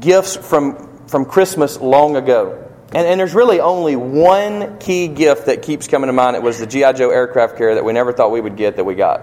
gifts 0.00 0.36
from, 0.36 1.06
from 1.06 1.26
Christmas 1.26 1.78
long 1.78 2.16
ago. 2.16 2.60
And, 2.94 3.06
and 3.06 3.20
there's 3.20 3.34
really 3.34 3.60
only 3.60 3.96
one 3.96 4.78
key 4.78 5.08
gift 5.08 5.46
that 5.46 5.62
keeps 5.62 5.86
coming 5.86 6.06
to 6.06 6.12
mind. 6.12 6.36
It 6.36 6.42
was 6.42 6.58
the 6.58 6.66
G.I. 6.66 6.94
Joe 6.94 7.10
aircraft 7.10 7.58
carrier 7.58 7.74
that 7.74 7.84
we 7.84 7.92
never 7.92 8.12
thought 8.12 8.30
we 8.30 8.40
would 8.40 8.56
get 8.56 8.76
that 8.76 8.84
we 8.84 8.94
got. 8.94 9.20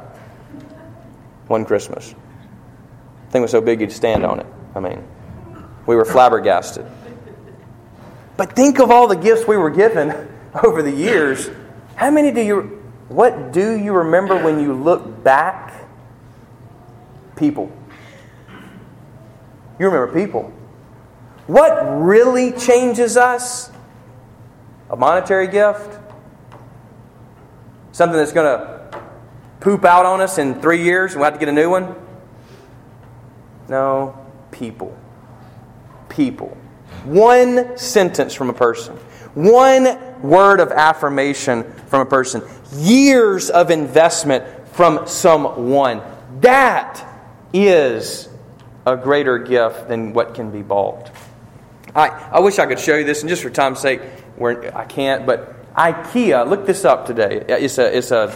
One 1.47 1.65
Christmas. 1.65 2.09
The 2.09 3.31
thing 3.31 3.41
was 3.41 3.51
so 3.51 3.61
big 3.61 3.81
you'd 3.81 3.91
stand 3.91 4.23
on 4.23 4.39
it. 4.39 4.45
I 4.75 4.79
mean, 4.81 5.03
we 5.87 5.95
were 5.95 6.05
flabbergasted. 6.05 6.85
But 8.41 8.55
think 8.55 8.79
of 8.79 8.89
all 8.89 9.07
the 9.07 9.15
gifts 9.15 9.47
we 9.47 9.55
were 9.55 9.69
given 9.69 10.09
over 10.63 10.81
the 10.81 10.89
years. 10.89 11.47
How 11.95 12.09
many 12.09 12.31
do 12.31 12.41
you, 12.41 12.81
what 13.07 13.51
do 13.51 13.77
you 13.77 13.93
remember 13.93 14.35
when 14.43 14.59
you 14.59 14.73
look 14.73 15.23
back? 15.23 15.85
People. 17.35 17.71
You 19.77 19.85
remember 19.85 20.11
people. 20.11 20.51
What 21.45 21.71
really 22.01 22.51
changes 22.53 23.15
us? 23.15 23.69
A 24.89 24.95
monetary 24.95 25.45
gift? 25.45 25.99
Something 27.91 28.17
that's 28.17 28.33
going 28.33 28.57
to 28.57 29.03
poop 29.59 29.85
out 29.85 30.07
on 30.07 30.19
us 30.19 30.39
in 30.39 30.59
three 30.59 30.83
years 30.83 31.11
and 31.11 31.21
we'll 31.21 31.29
have 31.29 31.39
to 31.39 31.45
get 31.45 31.49
a 31.49 31.55
new 31.55 31.69
one? 31.69 31.93
No, 33.69 34.17
people. 34.49 34.97
People. 36.09 36.57
One 37.03 37.77
sentence 37.77 38.33
from 38.33 38.49
a 38.49 38.53
person, 38.53 38.95
one 39.33 40.21
word 40.21 40.59
of 40.59 40.71
affirmation 40.71 41.63
from 41.87 42.01
a 42.01 42.05
person, 42.05 42.43
years 42.73 43.49
of 43.49 43.71
investment 43.71 44.45
from 44.73 45.07
someone. 45.07 46.01
That 46.41 47.05
is 47.53 48.29
a 48.85 48.97
greater 48.97 49.37
gift 49.39 49.87
than 49.87 50.13
what 50.13 50.35
can 50.35 50.51
be 50.51 50.61
bought. 50.61 51.11
I, 51.95 52.07
I 52.07 52.39
wish 52.39 52.59
I 52.59 52.65
could 52.65 52.79
show 52.79 52.95
you 52.95 53.03
this, 53.03 53.21
and 53.21 53.29
just 53.29 53.43
for 53.43 53.49
time's 53.49 53.79
sake, 53.79 54.01
where 54.37 54.75
I 54.75 54.85
can't, 54.85 55.25
but 55.25 55.73
IKEA, 55.75 56.47
look 56.47 56.65
this 56.65 56.85
up 56.85 57.05
today. 57.05 57.43
It's 57.47 57.77
a, 57.77 57.97
it's 57.97 58.11
a, 58.11 58.33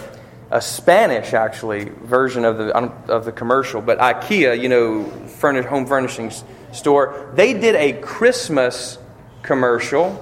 a 0.51 0.61
Spanish, 0.61 1.33
actually, 1.33 1.85
version 1.85 2.45
of 2.45 2.57
the, 2.57 2.75
of 2.75 3.25
the 3.25 3.31
commercial, 3.31 3.81
but 3.81 3.99
IKEA, 3.99 4.61
you 4.61 4.69
know, 4.69 5.05
furnish, 5.27 5.65
home 5.65 5.85
furnishings 5.85 6.43
store, 6.75 7.31
they 7.35 7.53
did 7.53 7.75
a 7.75 7.93
Christmas 8.01 8.97
commercial. 9.41 10.21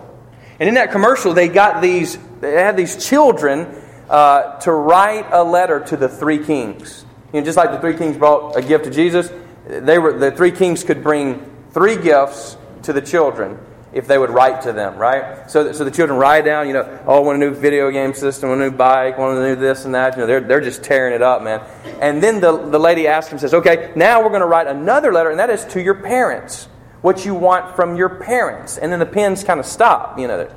And 0.59 0.69
in 0.69 0.75
that 0.75 0.91
commercial, 0.91 1.33
they 1.33 1.47
got 1.47 1.81
these, 1.81 2.17
they 2.39 2.53
had 2.53 2.77
these 2.77 3.05
children 3.05 3.81
uh, 4.09 4.59
to 4.59 4.71
write 4.71 5.27
a 5.31 5.43
letter 5.43 5.79
to 5.81 5.97
the 5.97 6.07
three 6.07 6.43
kings. 6.43 7.05
You 7.33 7.39
know, 7.39 7.45
just 7.45 7.57
like 7.57 7.71
the 7.71 7.79
three 7.79 7.97
kings 7.97 8.17
brought 8.17 8.55
a 8.55 8.61
gift 8.61 8.85
to 8.85 8.91
Jesus, 8.91 9.31
they 9.65 9.97
were, 9.97 10.17
the 10.17 10.31
three 10.31 10.51
kings 10.51 10.83
could 10.83 11.01
bring 11.01 11.49
three 11.71 11.97
gifts 11.97 12.57
to 12.83 12.93
the 12.93 13.01
children 13.01 13.57
if 13.93 14.07
they 14.07 14.17
would 14.17 14.31
write 14.31 14.63
to 14.63 14.73
them, 14.73 14.97
right? 14.97 15.49
So, 15.49 15.71
so 15.71 15.83
the 15.83 15.91
children 15.91 16.17
write 16.17 16.45
down, 16.45 16.67
you 16.67 16.73
know, 16.73 16.99
oh, 17.05 17.17
I 17.17 17.19
want 17.19 17.35
a 17.35 17.39
new 17.39 17.53
video 17.53 17.91
game 17.91 18.13
system, 18.13 18.49
a 18.49 18.55
new 18.55 18.71
bike, 18.71 19.17
want 19.17 19.37
a 19.37 19.41
new 19.41 19.55
this 19.55 19.85
and 19.85 19.93
that. 19.93 20.15
You 20.15 20.21
know, 20.21 20.27
they're, 20.27 20.41
they're 20.41 20.61
just 20.61 20.83
tearing 20.83 21.13
it 21.13 21.21
up, 21.21 21.43
man. 21.43 21.61
And 22.01 22.21
then 22.21 22.41
the, 22.41 22.57
the 22.57 22.79
lady 22.79 23.07
asks 23.07 23.31
him, 23.31 23.37
says, 23.37 23.53
okay, 23.53 23.93
now 23.95 24.21
we're 24.21 24.29
going 24.29 24.41
to 24.41 24.47
write 24.47 24.67
another 24.67 25.13
letter, 25.13 25.29
and 25.29 25.39
that 25.39 25.51
is 25.51 25.63
to 25.65 25.81
your 25.81 25.95
parents. 25.95 26.67
What 27.01 27.25
you 27.25 27.35
want 27.35 27.75
from 27.75 27.95
your 27.95 28.09
parents. 28.09 28.77
And 28.77 28.91
then 28.91 28.99
the 28.99 29.05
pens 29.05 29.43
kind 29.43 29.59
of 29.59 29.65
stop, 29.65 30.17
you 30.17 30.27
know. 30.27 30.49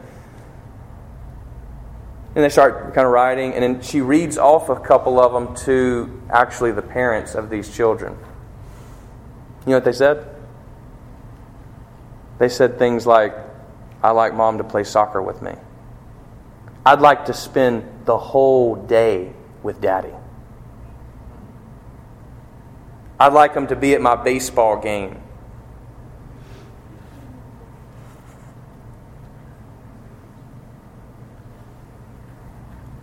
And 2.34 2.44
they 2.44 2.48
start 2.48 2.94
kind 2.94 3.06
of 3.06 3.12
writing, 3.12 3.52
and 3.52 3.62
then 3.62 3.82
she 3.82 4.00
reads 4.00 4.38
off 4.38 4.68
a 4.68 4.76
couple 4.76 5.20
of 5.20 5.32
them 5.32 5.56
to 5.66 6.22
actually 6.30 6.72
the 6.72 6.82
parents 6.82 7.34
of 7.34 7.50
these 7.50 7.74
children. 7.74 8.16
You 9.66 9.70
know 9.70 9.76
what 9.76 9.84
they 9.84 9.92
said? 9.92 10.35
They 12.38 12.48
said 12.48 12.78
things 12.78 13.06
like, 13.06 13.34
I 14.02 14.10
like 14.10 14.34
mom 14.34 14.58
to 14.58 14.64
play 14.64 14.84
soccer 14.84 15.22
with 15.22 15.42
me. 15.42 15.52
I'd 16.84 17.00
like 17.00 17.24
to 17.26 17.34
spend 17.34 17.84
the 18.04 18.16
whole 18.16 18.76
day 18.76 19.32
with 19.62 19.80
daddy. 19.80 20.12
I'd 23.18 23.32
like 23.32 23.54
him 23.54 23.66
to 23.68 23.76
be 23.76 23.94
at 23.94 24.00
my 24.00 24.14
baseball 24.14 24.80
game. 24.80 25.22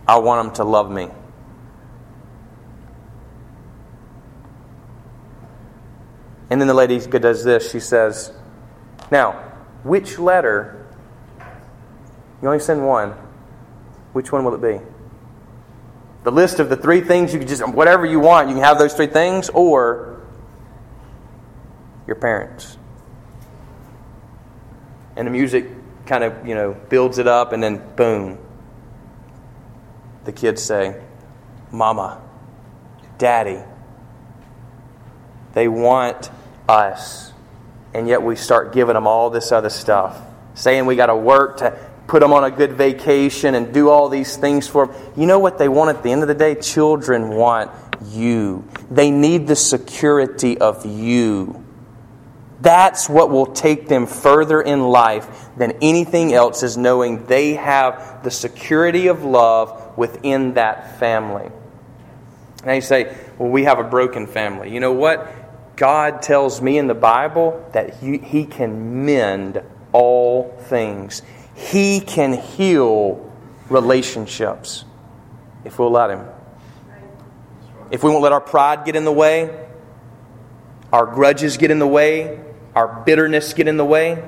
I 0.06 0.18
want 0.18 0.48
him 0.48 0.54
to 0.56 0.64
love 0.64 0.90
me. 0.90 1.08
And 6.50 6.60
then 6.60 6.68
the 6.68 6.74
lady 6.74 7.00
does 7.00 7.42
this. 7.42 7.70
She 7.72 7.80
says, 7.80 8.32
Now, 9.10 9.32
which 9.82 10.18
letter, 10.18 10.86
you 12.40 12.48
only 12.48 12.60
send 12.60 12.86
one, 12.86 13.10
which 14.12 14.32
one 14.32 14.44
will 14.44 14.54
it 14.54 14.62
be? 14.62 14.84
The 16.24 16.32
list 16.32 16.58
of 16.58 16.70
the 16.70 16.76
three 16.76 17.02
things 17.02 17.32
you 17.34 17.38
can 17.38 17.46
just, 17.46 17.68
whatever 17.68 18.06
you 18.06 18.18
want, 18.18 18.48
you 18.48 18.54
can 18.54 18.64
have 18.64 18.78
those 18.78 18.94
three 18.94 19.06
things, 19.06 19.50
or 19.50 20.22
your 22.06 22.16
parents. 22.16 22.78
And 25.16 25.26
the 25.26 25.30
music 25.30 25.66
kind 26.06 26.24
of, 26.24 26.46
you 26.46 26.54
know, 26.54 26.74
builds 26.88 27.18
it 27.18 27.26
up, 27.26 27.52
and 27.52 27.62
then 27.62 27.82
boom. 27.94 28.38
The 30.24 30.32
kids 30.32 30.62
say, 30.62 30.98
Mama, 31.70 32.22
Daddy. 33.18 33.62
They 35.52 35.68
want 35.68 36.30
us. 36.68 37.33
And 37.94 38.08
yet 38.08 38.22
we 38.22 38.34
start 38.34 38.72
giving 38.72 38.94
them 38.94 39.06
all 39.06 39.30
this 39.30 39.52
other 39.52 39.70
stuff, 39.70 40.20
saying 40.54 40.84
we 40.84 40.96
got 40.96 41.06
to 41.06 41.16
work 41.16 41.58
to 41.58 41.78
put 42.08 42.20
them 42.20 42.32
on 42.32 42.44
a 42.44 42.50
good 42.50 42.72
vacation 42.72 43.54
and 43.54 43.72
do 43.72 43.88
all 43.88 44.08
these 44.08 44.36
things 44.36 44.68
for 44.68 44.88
them. 44.88 45.12
You 45.16 45.26
know 45.26 45.38
what 45.38 45.58
they 45.58 45.68
want 45.68 45.96
at 45.96 46.02
the 46.02 46.10
end 46.10 46.22
of 46.22 46.28
the 46.28 46.34
day? 46.34 46.56
Children 46.56 47.28
want 47.28 47.70
you. 48.06 48.68
They 48.90 49.10
need 49.10 49.46
the 49.46 49.56
security 49.56 50.58
of 50.58 50.84
you. 50.84 51.64
That's 52.60 53.08
what 53.08 53.30
will 53.30 53.46
take 53.46 53.88
them 53.88 54.06
further 54.06 54.60
in 54.60 54.82
life 54.82 55.48
than 55.56 55.72
anything 55.82 56.32
else, 56.32 56.62
is 56.62 56.76
knowing 56.76 57.26
they 57.26 57.54
have 57.54 58.22
the 58.24 58.30
security 58.30 59.06
of 59.06 59.22
love 59.22 59.96
within 59.96 60.54
that 60.54 60.98
family. 60.98 61.50
Now 62.64 62.72
you 62.72 62.80
say, 62.80 63.16
well, 63.38 63.50
we 63.50 63.64
have 63.64 63.78
a 63.78 63.84
broken 63.84 64.26
family. 64.26 64.72
You 64.72 64.80
know 64.80 64.92
what? 64.92 65.30
God 65.76 66.22
tells 66.22 66.60
me 66.60 66.78
in 66.78 66.86
the 66.86 66.94
Bible 66.94 67.68
that 67.72 67.96
he, 67.96 68.18
he 68.18 68.44
can 68.44 69.04
mend 69.04 69.62
all 69.92 70.56
things. 70.60 71.22
He 71.54 72.00
can 72.00 72.34
heal 72.34 73.32
relationships 73.68 74.84
if 75.64 75.78
we'll 75.78 75.90
let 75.90 76.10
Him. 76.10 76.26
If 77.90 78.02
we 78.02 78.10
won't 78.10 78.22
let 78.22 78.32
our 78.32 78.40
pride 78.40 78.84
get 78.84 78.96
in 78.96 79.04
the 79.04 79.12
way, 79.12 79.66
our 80.92 81.06
grudges 81.06 81.56
get 81.56 81.70
in 81.70 81.78
the 81.78 81.86
way, 81.86 82.40
our 82.74 83.02
bitterness 83.04 83.52
get 83.54 83.68
in 83.68 83.76
the 83.76 83.84
way. 83.84 84.22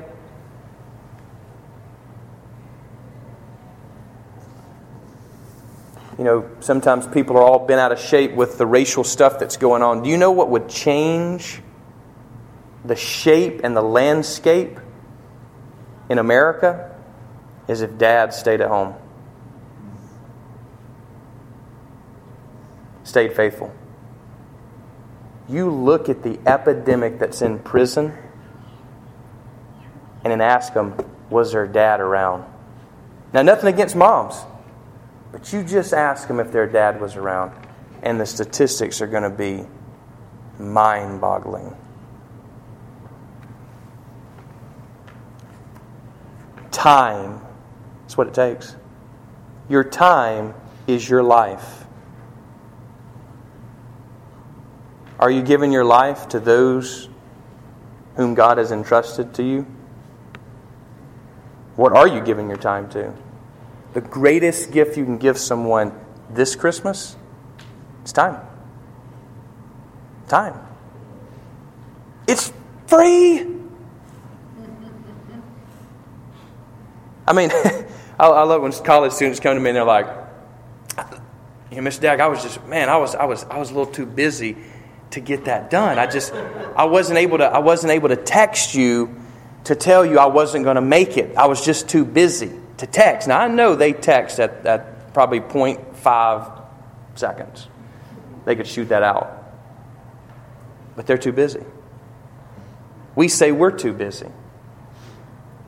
You 6.18 6.24
know, 6.24 6.50
sometimes 6.60 7.06
people 7.06 7.36
are 7.36 7.42
all 7.42 7.66
bent 7.66 7.78
out 7.78 7.92
of 7.92 7.98
shape 7.98 8.32
with 8.32 8.56
the 8.56 8.66
racial 8.66 9.04
stuff 9.04 9.38
that's 9.38 9.56
going 9.56 9.82
on. 9.82 10.02
Do 10.02 10.08
you 10.08 10.16
know 10.16 10.30
what 10.30 10.48
would 10.48 10.68
change 10.68 11.60
the 12.84 12.96
shape 12.96 13.60
and 13.64 13.76
the 13.76 13.82
landscape 13.82 14.78
in 16.08 16.18
America? 16.18 16.94
Is 17.68 17.82
if 17.82 17.98
dad 17.98 18.32
stayed 18.32 18.60
at 18.60 18.68
home, 18.68 18.94
stayed 23.02 23.34
faithful. 23.34 23.74
You 25.48 25.70
look 25.70 26.08
at 26.08 26.22
the 26.22 26.38
epidemic 26.46 27.18
that's 27.18 27.42
in 27.42 27.58
prison 27.58 28.16
and 30.24 30.30
then 30.30 30.40
ask 30.40 30.72
them, 30.74 30.94
was 31.28 31.52
their 31.52 31.66
dad 31.66 32.00
around? 32.00 32.44
Now, 33.32 33.42
nothing 33.42 33.72
against 33.72 33.96
moms. 33.96 34.36
But 35.36 35.52
you 35.52 35.62
just 35.62 35.92
ask 35.92 36.28
them 36.28 36.40
if 36.40 36.50
their 36.50 36.66
dad 36.66 36.98
was 36.98 37.14
around, 37.16 37.52
and 38.02 38.18
the 38.18 38.24
statistics 38.24 39.02
are 39.02 39.06
going 39.06 39.22
to 39.22 39.30
be 39.30 39.66
mind 40.58 41.20
boggling. 41.20 41.76
time. 46.86 47.40
That's 48.02 48.16
what 48.16 48.28
it 48.28 48.34
takes. 48.34 48.76
Your 49.68 49.82
time 49.82 50.54
is 50.86 51.08
your 51.08 51.24
life. 51.24 51.84
Are 55.18 55.28
you 55.28 55.42
giving 55.42 55.72
your 55.72 55.84
life 55.84 56.28
to 56.28 56.38
those 56.38 57.08
whom 58.14 58.34
God 58.34 58.58
has 58.58 58.70
entrusted 58.70 59.34
to 59.34 59.42
you? 59.42 59.66
What 61.74 61.92
are 61.92 62.06
you 62.06 62.20
giving 62.20 62.46
your 62.46 62.58
time 62.58 62.88
to? 62.90 63.12
The 63.96 64.02
greatest 64.02 64.72
gift 64.72 64.98
you 64.98 65.06
can 65.06 65.16
give 65.16 65.38
someone 65.38 65.90
this 66.28 66.54
Christmas 66.54 67.16
is 68.04 68.12
time. 68.12 68.46
Time. 70.28 70.54
It's 72.28 72.52
free. 72.88 73.46
I 77.26 77.32
mean, 77.32 77.50
I, 78.20 78.26
I 78.26 78.42
love 78.42 78.60
when 78.60 78.72
college 78.72 79.12
students 79.12 79.40
come 79.40 79.56
to 79.56 79.60
me 79.62 79.70
and 79.70 79.76
they're 79.76 79.84
like, 79.84 80.08
you 81.70 81.80
know, 81.80 81.88
Mr. 81.88 82.02
Dag, 82.02 82.20
I 82.20 82.26
was 82.26 82.42
just, 82.42 82.62
man, 82.66 82.90
I 82.90 82.98
was, 82.98 83.14
I 83.14 83.24
was, 83.24 83.44
I 83.44 83.56
was 83.56 83.70
a 83.70 83.74
little 83.74 83.90
too 83.90 84.04
busy 84.04 84.58
to 85.12 85.20
get 85.20 85.46
that 85.46 85.70
done. 85.70 85.98
I 85.98 86.06
just, 86.06 86.34
I 86.34 86.84
wasn't 86.84 87.18
able 87.18 87.38
to, 87.38 87.46
I 87.46 87.60
wasn't 87.60 87.92
able 87.92 88.10
to 88.10 88.16
text 88.16 88.74
you 88.74 89.18
to 89.64 89.74
tell 89.74 90.04
you 90.04 90.18
I 90.18 90.26
wasn't 90.26 90.64
going 90.64 90.76
to 90.76 90.82
make 90.82 91.16
it. 91.16 91.34
I 91.34 91.46
was 91.46 91.64
just 91.64 91.88
too 91.88 92.04
busy 92.04 92.52
to 92.78 92.86
text. 92.86 93.28
Now 93.28 93.40
I 93.40 93.48
know 93.48 93.74
they 93.74 93.92
text 93.92 94.38
at, 94.38 94.66
at 94.66 95.12
probably 95.14 95.40
0.5 95.40 96.62
seconds. 97.14 97.68
They 98.44 98.54
could 98.54 98.66
shoot 98.66 98.90
that 98.90 99.02
out. 99.02 99.32
But 100.94 101.06
they're 101.06 101.18
too 101.18 101.32
busy. 101.32 101.64
We 103.14 103.28
say 103.28 103.50
we're 103.52 103.70
too 103.70 103.92
busy. 103.92 104.28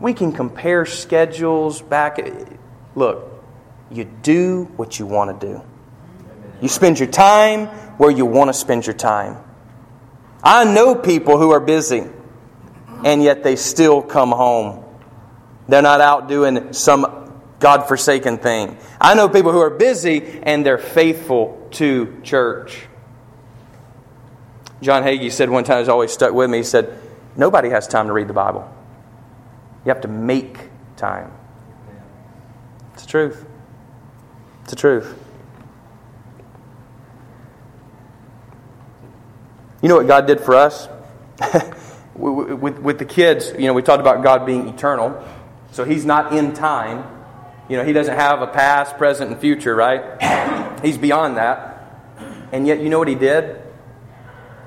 We 0.00 0.14
can 0.14 0.32
compare 0.32 0.86
schedules 0.86 1.82
back. 1.82 2.18
Look, 2.94 3.42
you 3.90 4.04
do 4.04 4.64
what 4.76 4.98
you 4.98 5.06
want 5.06 5.40
to 5.40 5.46
do. 5.46 5.62
You 6.60 6.68
spend 6.68 6.98
your 6.98 7.08
time 7.08 7.66
where 7.98 8.10
you 8.10 8.26
want 8.26 8.48
to 8.48 8.54
spend 8.54 8.86
your 8.86 8.94
time. 8.94 9.38
I 10.42 10.64
know 10.64 10.94
people 10.94 11.38
who 11.38 11.50
are 11.50 11.60
busy 11.60 12.04
and 13.04 13.22
yet 13.22 13.42
they 13.42 13.56
still 13.56 14.02
come 14.02 14.30
home. 14.30 14.84
They're 15.68 15.82
not 15.82 16.00
out 16.00 16.28
doing 16.28 16.72
some 16.72 17.32
God 17.60 17.88
forsaken 17.88 18.38
thing. 18.38 18.78
I 19.00 19.14
know 19.14 19.28
people 19.28 19.52
who 19.52 19.60
are 19.60 19.70
busy 19.70 20.40
and 20.42 20.64
they're 20.64 20.78
faithful 20.78 21.68
to 21.72 22.20
church. 22.22 22.86
John 24.80 25.02
Hagee 25.02 25.30
said 25.30 25.50
one 25.50 25.64
time, 25.64 25.78
has 25.78 25.88
always 25.88 26.12
stuck 26.12 26.32
with 26.32 26.48
me, 26.48 26.58
he 26.58 26.64
said, 26.64 26.98
Nobody 27.36 27.68
has 27.70 27.86
time 27.86 28.08
to 28.08 28.12
read 28.12 28.28
the 28.28 28.34
Bible. 28.34 28.68
You 29.84 29.90
have 29.90 30.00
to 30.02 30.08
make 30.08 30.58
time. 30.96 31.32
It's 32.94 33.04
the 33.04 33.08
truth. 33.08 33.44
It's 34.62 34.70
the 34.70 34.76
truth. 34.76 35.16
You 39.82 39.88
know 39.88 39.96
what 39.96 40.08
God 40.08 40.26
did 40.26 40.40
for 40.40 40.56
us? 40.56 40.88
with, 42.16 42.58
with, 42.58 42.78
with, 42.80 42.98
the 42.98 43.04
kids, 43.04 43.52
you 43.56 43.66
know, 43.68 43.72
we 43.72 43.82
talked 43.82 44.00
about 44.00 44.24
God 44.24 44.44
being 44.44 44.68
eternal. 44.68 45.24
So 45.72 45.84
He's 45.84 46.04
not 46.04 46.32
in 46.32 46.54
time. 46.54 47.04
You 47.68 47.76
know, 47.76 47.84
He 47.84 47.92
doesn't 47.92 48.14
have 48.14 48.42
a 48.42 48.46
past, 48.46 48.96
present, 48.96 49.30
and 49.30 49.40
future, 49.40 49.74
right? 49.74 50.80
He's 50.82 50.98
beyond 50.98 51.36
that. 51.36 51.74
And 52.52 52.66
yet, 52.66 52.80
you 52.80 52.88
know 52.88 52.98
what 52.98 53.08
He 53.08 53.14
did? 53.14 53.62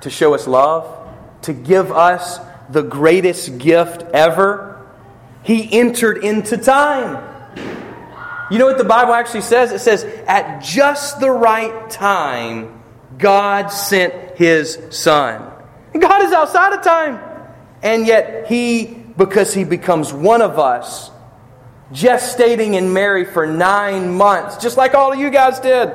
To 0.02 0.10
show 0.10 0.34
us 0.34 0.46
love, 0.46 1.08
to 1.42 1.52
give 1.52 1.92
us 1.92 2.38
the 2.70 2.82
greatest 2.82 3.58
gift 3.58 4.02
ever, 4.14 4.72
he 5.42 5.72
entered 5.72 6.24
into 6.24 6.56
time. 6.56 7.28
You 8.50 8.58
know 8.58 8.66
what 8.66 8.78
the 8.78 8.84
Bible 8.84 9.14
actually 9.14 9.42
says? 9.42 9.72
It 9.72 9.80
says, 9.80 10.04
at 10.26 10.62
just 10.62 11.20
the 11.20 11.30
right 11.30 11.88
time, 11.90 12.82
God 13.18 13.68
sent 13.68 14.36
his 14.36 14.78
son. 14.90 15.50
God 15.98 16.22
is 16.22 16.32
outside 16.32 16.72
of 16.74 16.82
time. 16.82 17.20
And 17.82 18.06
yet, 18.06 18.46
he, 18.46 19.01
because 19.16 19.52
he 19.54 19.64
becomes 19.64 20.12
one 20.12 20.42
of 20.42 20.58
us, 20.58 21.10
gestating 21.92 22.74
in 22.74 22.92
Mary 22.92 23.24
for 23.24 23.46
nine 23.46 24.14
months, 24.14 24.56
just 24.56 24.76
like 24.76 24.94
all 24.94 25.12
of 25.12 25.18
you 25.18 25.30
guys 25.30 25.60
did. 25.60 25.92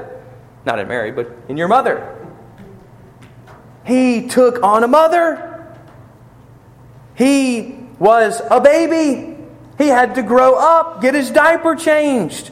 Not 0.66 0.80
in 0.80 0.88
Mary, 0.88 1.12
but 1.12 1.32
in 1.48 1.58
your 1.58 1.68
mother. 1.68 2.14
He 3.86 4.28
took 4.28 4.62
on 4.64 4.84
a 4.84 4.88
mother. 4.88 5.76
He 7.16 7.80
was 8.00 8.42
a 8.52 8.60
baby. 8.60 9.38
He 9.78 9.88
had 9.88 10.16
to 10.16 10.24
grow 10.24 10.56
up, 10.56 11.02
get 11.02 11.14
his 11.14 11.32
diaper 11.32 11.76
changed. 11.76 12.52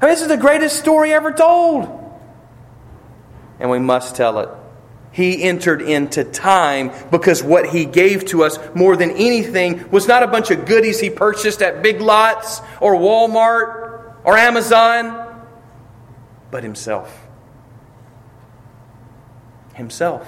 I 0.00 0.06
mean, 0.06 0.14
this 0.14 0.22
is 0.22 0.28
the 0.28 0.36
greatest 0.36 0.78
story 0.78 1.12
ever 1.12 1.30
told. 1.32 1.86
And 3.60 3.70
we 3.70 3.78
must 3.78 4.16
tell 4.16 4.40
it. 4.40 4.48
He 5.12 5.42
entered 5.42 5.82
into 5.82 6.24
time 6.24 6.90
because 7.10 7.42
what 7.42 7.66
he 7.66 7.84
gave 7.84 8.24
to 8.26 8.44
us 8.44 8.58
more 8.74 8.96
than 8.96 9.10
anything 9.10 9.90
was 9.90 10.08
not 10.08 10.22
a 10.22 10.26
bunch 10.26 10.50
of 10.50 10.64
goodies 10.64 11.00
he 11.00 11.10
purchased 11.10 11.60
at 11.60 11.82
Big 11.82 12.00
Lots 12.00 12.60
or 12.80 12.94
Walmart 12.94 14.14
or 14.24 14.38
Amazon, 14.38 15.44
but 16.50 16.62
himself. 16.62 17.28
Himself. 19.74 20.26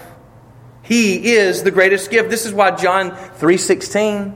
He 0.83 1.33
is 1.33 1.62
the 1.62 1.70
greatest 1.70 2.11
gift. 2.11 2.29
This 2.29 2.44
is 2.44 2.53
why 2.53 2.73
John 2.73 3.16
3:16 3.37 4.35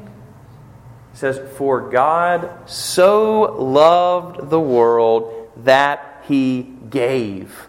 says, 1.12 1.38
"For 1.56 1.80
God 1.80 2.48
so 2.64 3.54
loved 3.58 4.48
the 4.48 4.60
world 4.60 5.30
that 5.64 6.22
he 6.22 6.62
gave." 6.88 7.68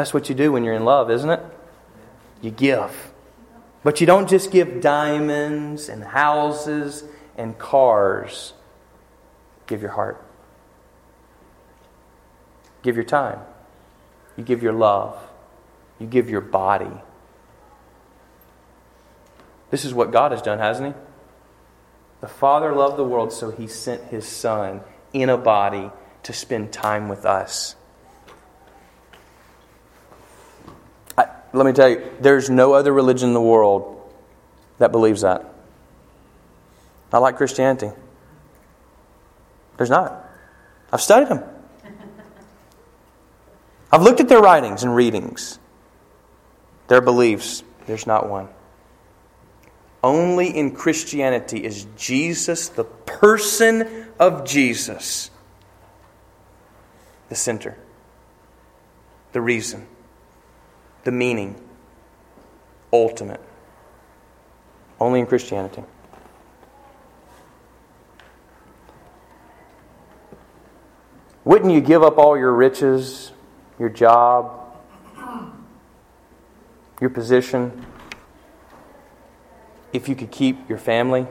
That's 0.00 0.14
what 0.14 0.30
you 0.30 0.34
do 0.34 0.50
when 0.50 0.64
you're 0.64 0.72
in 0.72 0.86
love, 0.86 1.10
isn't 1.10 1.28
it? 1.28 1.42
You 2.40 2.50
give. 2.50 3.12
But 3.84 4.00
you 4.00 4.06
don't 4.06 4.30
just 4.30 4.50
give 4.50 4.80
diamonds 4.80 5.90
and 5.90 6.02
houses 6.02 7.04
and 7.36 7.58
cars. 7.58 8.54
Give 9.66 9.82
your 9.82 9.90
heart. 9.90 10.24
Give 12.80 12.96
your 12.96 13.04
time. 13.04 13.40
You 14.38 14.44
give 14.44 14.62
your 14.62 14.72
love. 14.72 15.22
You 15.98 16.06
give 16.06 16.30
your 16.30 16.40
body. 16.40 16.96
This 19.70 19.84
is 19.84 19.92
what 19.92 20.12
God 20.12 20.32
has 20.32 20.40
done, 20.40 20.60
hasn't 20.60 20.96
He? 20.96 21.02
The 22.22 22.28
Father 22.28 22.72
loved 22.74 22.96
the 22.96 23.04
world, 23.04 23.34
so 23.34 23.50
He 23.50 23.66
sent 23.66 24.04
His 24.04 24.26
Son 24.26 24.80
in 25.12 25.28
a 25.28 25.36
body 25.36 25.90
to 26.22 26.32
spend 26.32 26.72
time 26.72 27.10
with 27.10 27.26
us. 27.26 27.76
Let 31.52 31.66
me 31.66 31.72
tell 31.72 31.88
you, 31.88 32.10
there's 32.20 32.48
no 32.48 32.74
other 32.74 32.92
religion 32.92 33.28
in 33.28 33.34
the 33.34 33.40
world 33.40 34.00
that 34.78 34.92
believes 34.92 35.22
that. 35.22 35.52
Not 37.12 37.22
like 37.22 37.36
Christianity. 37.36 37.90
There's 39.76 39.90
not. 39.90 40.24
I've 40.92 41.00
studied 41.00 41.28
them. 41.28 41.42
I've 43.92 44.02
looked 44.02 44.20
at 44.20 44.28
their 44.28 44.40
writings 44.40 44.82
and 44.82 44.94
readings 44.94 45.58
their 46.90 47.00
beliefs, 47.00 47.62
there's 47.86 48.04
not 48.04 48.28
one. 48.28 48.48
Only 50.02 50.48
in 50.48 50.74
Christianity 50.74 51.64
is 51.64 51.86
Jesus, 51.96 52.66
the 52.66 52.82
person 52.82 54.08
of 54.18 54.44
Jesus, 54.44 55.30
the 57.28 57.36
center, 57.36 57.78
the 59.30 59.40
reason, 59.40 59.86
the 61.04 61.12
meaning, 61.12 61.60
ultimate. 62.92 63.40
Only 65.00 65.20
in 65.20 65.26
Christianity. 65.26 65.82
Wouldn't 71.44 71.72
you 71.72 71.80
give 71.80 72.02
up 72.02 72.18
all 72.18 72.36
your 72.36 72.52
riches, 72.52 73.32
your 73.78 73.88
job, 73.88 74.60
your 77.00 77.10
position, 77.10 77.86
if 79.92 80.08
you 80.08 80.14
could 80.14 80.30
keep 80.30 80.68
your 80.68 80.78
family, 80.78 81.26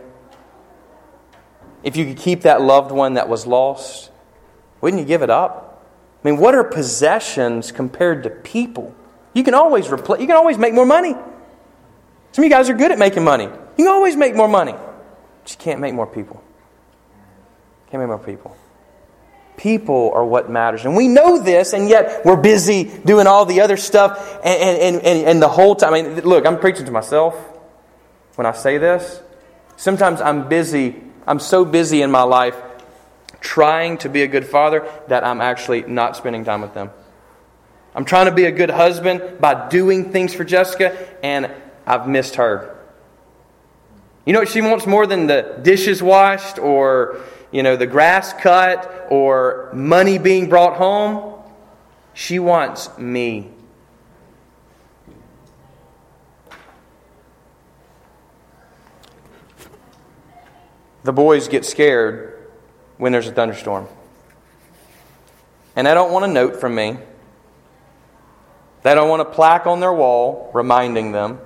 if 1.83 1.95
you 1.95 2.05
could 2.05 2.17
keep 2.17 2.41
that 2.41 2.61
loved 2.61 2.91
one 2.91 3.13
that 3.13 3.29
was 3.29 3.45
lost, 3.47 4.11
wouldn't 4.81 4.99
you 4.99 5.05
give 5.05 5.21
it 5.21 5.29
up? 5.29 5.85
I 6.23 6.29
mean, 6.29 6.39
what 6.39 6.55
are 6.55 6.63
possessions 6.63 7.71
compared 7.71 8.23
to 8.23 8.29
people? 8.29 8.93
You 9.39 9.43
can 9.45 9.53
always 9.53 9.89
replace, 9.89 10.19
you 10.19 10.27
can 10.27 10.35
always 10.35 10.57
make 10.57 10.73
more 10.73 10.85
money. 10.85 11.13
Some 11.13 12.43
of 12.43 12.43
you 12.43 12.49
guys 12.49 12.69
are 12.69 12.73
good 12.73 12.91
at 12.91 12.99
making 12.99 13.23
money. 13.23 13.45
You 13.45 13.85
can 13.85 13.87
always 13.87 14.17
make 14.17 14.35
more 14.35 14.49
money. 14.49 14.73
But 14.73 15.51
you 15.51 15.55
can't 15.57 15.79
make 15.79 15.93
more 15.93 16.05
people. 16.05 16.43
Can't 17.89 18.01
make 18.01 18.09
more 18.09 18.19
people. 18.19 18.57
People 19.55 20.11
are 20.13 20.25
what 20.25 20.49
matters. 20.49 20.83
And 20.83 20.93
we 20.93 21.07
know 21.07 21.41
this, 21.41 21.71
and 21.71 21.87
yet 21.87 22.25
we're 22.25 22.35
busy 22.35 22.83
doing 23.05 23.27
all 23.27 23.45
the 23.45 23.61
other 23.61 23.77
stuff. 23.77 24.41
And, 24.43 24.95
and, 24.97 25.05
and, 25.05 25.27
and 25.29 25.41
the 25.41 25.47
whole 25.47 25.73
time, 25.73 25.93
I 25.93 26.01
mean, 26.01 26.19
look, 26.19 26.45
I'm 26.45 26.59
preaching 26.59 26.85
to 26.87 26.91
myself 26.91 27.33
when 28.35 28.45
I 28.45 28.51
say 28.51 28.77
this. 28.77 29.21
Sometimes 29.77 30.19
I'm 30.19 30.49
busy, 30.49 31.01
I'm 31.25 31.39
so 31.39 31.63
busy 31.63 32.01
in 32.01 32.11
my 32.11 32.23
life 32.23 32.57
trying 33.39 33.99
to 33.99 34.09
be 34.09 34.21
a 34.21 34.27
good 34.27 34.45
father 34.45 34.85
that 35.07 35.23
I'm 35.23 35.39
actually 35.39 35.83
not 35.83 36.17
spending 36.17 36.43
time 36.43 36.59
with 36.59 36.73
them. 36.73 36.89
I'm 37.99 38.05
trying 38.05 38.27
to 38.27 38.31
be 38.31 38.45
a 38.45 38.51
good 38.53 38.69
husband 38.69 39.41
by 39.41 39.67
doing 39.67 40.13
things 40.13 40.33
for 40.33 40.45
Jessica, 40.45 40.97
and 41.21 41.51
I've 41.85 42.07
missed 42.07 42.35
her. 42.35 42.77
You 44.23 44.31
know 44.31 44.39
what 44.39 44.47
she 44.47 44.61
wants 44.61 44.87
more 44.87 45.05
than 45.05 45.27
the 45.27 45.59
dishes 45.61 46.01
washed 46.01 46.59
or, 46.59 47.19
you 47.51 47.61
know, 47.61 47.75
the 47.75 47.87
grass 47.87 48.31
cut 48.31 49.07
or 49.09 49.69
money 49.73 50.17
being 50.17 50.47
brought 50.47 50.77
home? 50.77 51.43
She 52.13 52.39
wants 52.39 52.97
me. 52.97 53.49
The 61.03 61.11
boys 61.11 61.49
get 61.49 61.65
scared 61.65 62.49
when 62.95 63.11
there's 63.11 63.27
a 63.27 63.33
thunderstorm. 63.33 63.89
And 65.75 65.85
I 65.85 65.93
don't 65.93 66.13
want 66.13 66.23
a 66.23 66.29
note 66.29 66.61
from 66.61 66.75
me. 66.75 66.97
They 68.83 68.95
don't 68.95 69.09
want 69.09 69.21
a 69.21 69.25
plaque 69.25 69.67
on 69.67 69.79
their 69.79 69.93
wall 69.93 70.49
reminding 70.53 71.11
them. 71.11 71.39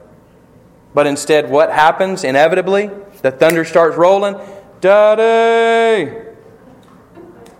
But 0.93 1.07
instead, 1.07 1.49
what 1.49 1.71
happens 1.71 2.23
inevitably? 2.23 2.91
The 3.21 3.31
thunder 3.31 3.65
starts 3.65 3.97
rolling. 3.97 4.35
Daddy! 4.81 6.29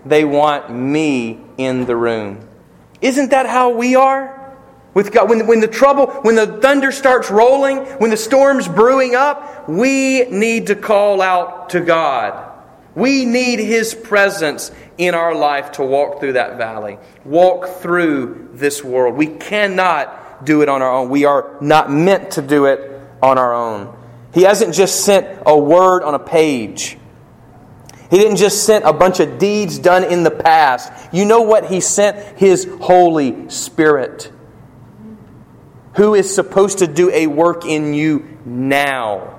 They 0.06 0.24
want 0.24 0.70
me 0.70 1.40
in 1.56 1.86
the 1.86 1.96
room. 1.96 2.46
Isn't 3.00 3.30
that 3.30 3.46
how 3.46 3.70
we 3.70 3.96
are? 3.96 4.54
With 4.92 5.12
God, 5.12 5.28
when, 5.28 5.46
when 5.48 5.60
the 5.60 5.68
trouble, 5.68 6.06
when 6.22 6.36
the 6.36 6.46
thunder 6.46 6.92
starts 6.92 7.30
rolling, 7.30 7.78
when 7.98 8.10
the 8.10 8.16
storm's 8.16 8.68
brewing 8.68 9.16
up, 9.16 9.68
we 9.68 10.24
need 10.26 10.68
to 10.68 10.76
call 10.76 11.20
out 11.20 11.70
to 11.70 11.80
God. 11.80 12.53
We 12.94 13.24
need 13.24 13.58
His 13.58 13.94
presence 13.94 14.70
in 14.98 15.14
our 15.14 15.34
life 15.34 15.72
to 15.72 15.84
walk 15.84 16.20
through 16.20 16.34
that 16.34 16.56
valley, 16.56 16.98
walk 17.24 17.66
through 17.66 18.50
this 18.52 18.84
world. 18.84 19.16
We 19.16 19.26
cannot 19.26 20.44
do 20.44 20.62
it 20.62 20.68
on 20.68 20.82
our 20.82 20.92
own. 20.92 21.10
We 21.10 21.24
are 21.24 21.56
not 21.60 21.90
meant 21.90 22.32
to 22.32 22.42
do 22.42 22.66
it 22.66 23.00
on 23.22 23.38
our 23.38 23.52
own. 23.52 23.96
He 24.32 24.42
hasn't 24.42 24.74
just 24.74 25.04
sent 25.04 25.42
a 25.46 25.56
word 25.58 26.02
on 26.02 26.14
a 26.14 26.18
page. 26.18 26.98
He 28.10 28.18
didn't 28.18 28.36
just 28.36 28.64
send 28.64 28.84
a 28.84 28.92
bunch 28.92 29.18
of 29.20 29.38
deeds 29.38 29.78
done 29.78 30.04
in 30.04 30.22
the 30.22 30.30
past. 30.30 30.92
You 31.12 31.24
know 31.24 31.42
what? 31.42 31.66
He 31.66 31.80
sent 31.80 32.38
His 32.38 32.68
Holy 32.80 33.48
Spirit, 33.48 34.30
who 35.96 36.14
is 36.14 36.32
supposed 36.32 36.78
to 36.78 36.86
do 36.86 37.10
a 37.10 37.26
work 37.26 37.64
in 37.64 37.94
you 37.94 38.38
now. 38.44 39.33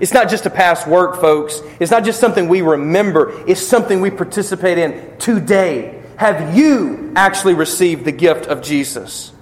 It's 0.00 0.12
not 0.12 0.28
just 0.28 0.46
a 0.46 0.50
past 0.50 0.86
work, 0.86 1.20
folks. 1.20 1.60
It's 1.80 1.90
not 1.90 2.04
just 2.04 2.20
something 2.20 2.48
we 2.48 2.62
remember, 2.62 3.32
it's 3.48 3.60
something 3.60 4.00
we 4.00 4.10
participate 4.10 4.78
in 4.78 5.16
today. 5.18 6.02
Have 6.16 6.56
you 6.56 7.12
actually 7.14 7.54
received 7.54 8.04
the 8.04 8.12
gift 8.12 8.46
of 8.46 8.62
Jesus? 8.62 9.32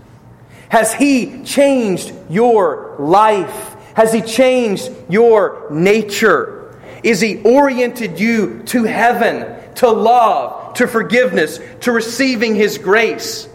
Has 0.68 0.92
He 0.92 1.42
changed 1.44 2.12
your 2.28 2.96
life? 2.98 3.74
Has 3.94 4.12
He 4.12 4.20
changed 4.20 4.90
your 5.08 5.68
nature? 5.70 6.78
Is 7.02 7.20
He 7.20 7.42
oriented 7.42 8.18
you 8.18 8.62
to 8.64 8.84
heaven, 8.84 9.74
to 9.76 9.90
love, 9.90 10.74
to 10.74 10.86
forgiveness, 10.86 11.60
to 11.80 11.92
receiving 11.92 12.54
His 12.54 12.78
grace? 12.78 13.48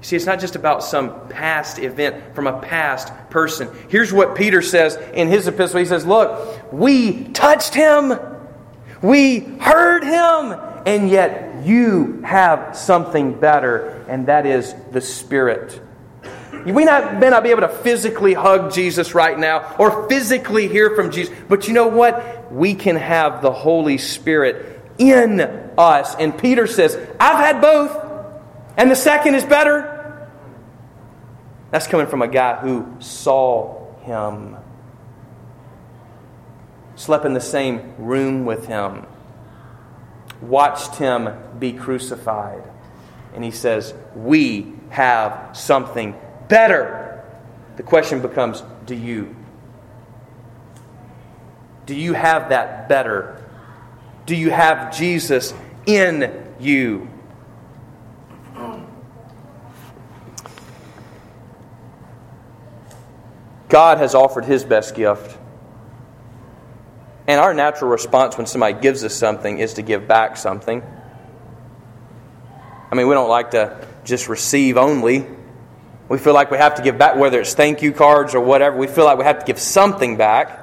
See, 0.00 0.14
it's 0.14 0.26
not 0.26 0.38
just 0.38 0.54
about 0.54 0.84
some 0.84 1.28
past 1.28 1.78
event 1.78 2.34
from 2.34 2.46
a 2.46 2.60
past 2.60 3.12
person. 3.30 3.68
Here's 3.88 4.12
what 4.12 4.36
Peter 4.36 4.62
says 4.62 4.96
in 5.12 5.28
his 5.28 5.48
epistle. 5.48 5.80
He 5.80 5.86
says, 5.86 6.06
Look, 6.06 6.72
we 6.72 7.24
touched 7.24 7.74
him, 7.74 8.12
we 9.02 9.40
heard 9.40 10.04
him, 10.04 10.58
and 10.86 11.10
yet 11.10 11.64
you 11.66 12.22
have 12.24 12.76
something 12.76 13.38
better, 13.38 14.04
and 14.08 14.26
that 14.26 14.46
is 14.46 14.74
the 14.92 15.00
Spirit. 15.00 15.80
May 16.64 16.84
not, 16.84 17.18
may 17.18 17.30
not 17.30 17.42
be 17.42 17.50
able 17.50 17.62
to 17.62 17.68
physically 17.68 18.34
hug 18.34 18.72
Jesus 18.72 19.14
right 19.14 19.38
now 19.38 19.76
or 19.78 20.08
physically 20.08 20.68
hear 20.68 20.94
from 20.94 21.10
Jesus, 21.10 21.34
but 21.48 21.68
you 21.68 21.74
know 21.74 21.88
what? 21.88 22.52
We 22.52 22.74
can 22.74 22.96
have 22.96 23.42
the 23.42 23.52
Holy 23.52 23.98
Spirit 23.98 24.80
in 24.98 25.40
us. 25.40 26.14
And 26.16 26.36
Peter 26.36 26.66
says, 26.66 26.96
I've 27.20 27.38
had 27.38 27.60
both, 27.60 28.07
and 28.78 28.88
the 28.88 28.96
second 28.96 29.34
is 29.34 29.44
better. 29.44 30.30
That's 31.72 31.88
coming 31.88 32.06
from 32.06 32.22
a 32.22 32.28
guy 32.28 32.56
who 32.56 32.86
saw 33.00 33.92
him, 34.02 34.56
slept 36.94 37.26
in 37.26 37.34
the 37.34 37.40
same 37.40 37.94
room 37.98 38.46
with 38.46 38.66
him, 38.66 39.04
watched 40.40 40.94
him 40.94 41.28
be 41.58 41.72
crucified. 41.72 42.62
And 43.34 43.44
he 43.44 43.50
says, 43.50 43.92
We 44.14 44.72
have 44.90 45.56
something 45.56 46.14
better. 46.48 47.24
The 47.76 47.82
question 47.82 48.22
becomes 48.22 48.62
do 48.86 48.94
you? 48.94 49.34
Do 51.84 51.96
you 51.96 52.12
have 52.12 52.50
that 52.50 52.88
better? 52.88 53.44
Do 54.24 54.36
you 54.36 54.50
have 54.50 54.96
Jesus 54.96 55.52
in 55.84 56.54
you? 56.60 57.08
God 63.68 63.98
has 63.98 64.14
offered 64.14 64.44
His 64.44 64.64
best 64.64 64.94
gift. 64.94 65.36
And 67.26 67.40
our 67.40 67.52
natural 67.52 67.90
response 67.90 68.38
when 68.38 68.46
somebody 68.46 68.80
gives 68.80 69.04
us 69.04 69.14
something 69.14 69.58
is 69.58 69.74
to 69.74 69.82
give 69.82 70.08
back 70.08 70.36
something. 70.36 70.82
I 72.90 72.94
mean, 72.94 73.06
we 73.06 73.14
don't 73.14 73.28
like 73.28 73.50
to 73.50 73.86
just 74.04 74.28
receive 74.28 74.78
only. 74.78 75.26
We 76.08 76.16
feel 76.16 76.32
like 76.32 76.50
we 76.50 76.56
have 76.56 76.76
to 76.76 76.82
give 76.82 76.96
back, 76.96 77.16
whether 77.16 77.40
it's 77.40 77.52
thank 77.52 77.82
you 77.82 77.92
cards 77.92 78.34
or 78.34 78.40
whatever. 78.40 78.78
We 78.78 78.86
feel 78.86 79.04
like 79.04 79.18
we 79.18 79.24
have 79.24 79.40
to 79.40 79.44
give 79.44 79.58
something 79.58 80.16
back. 80.16 80.58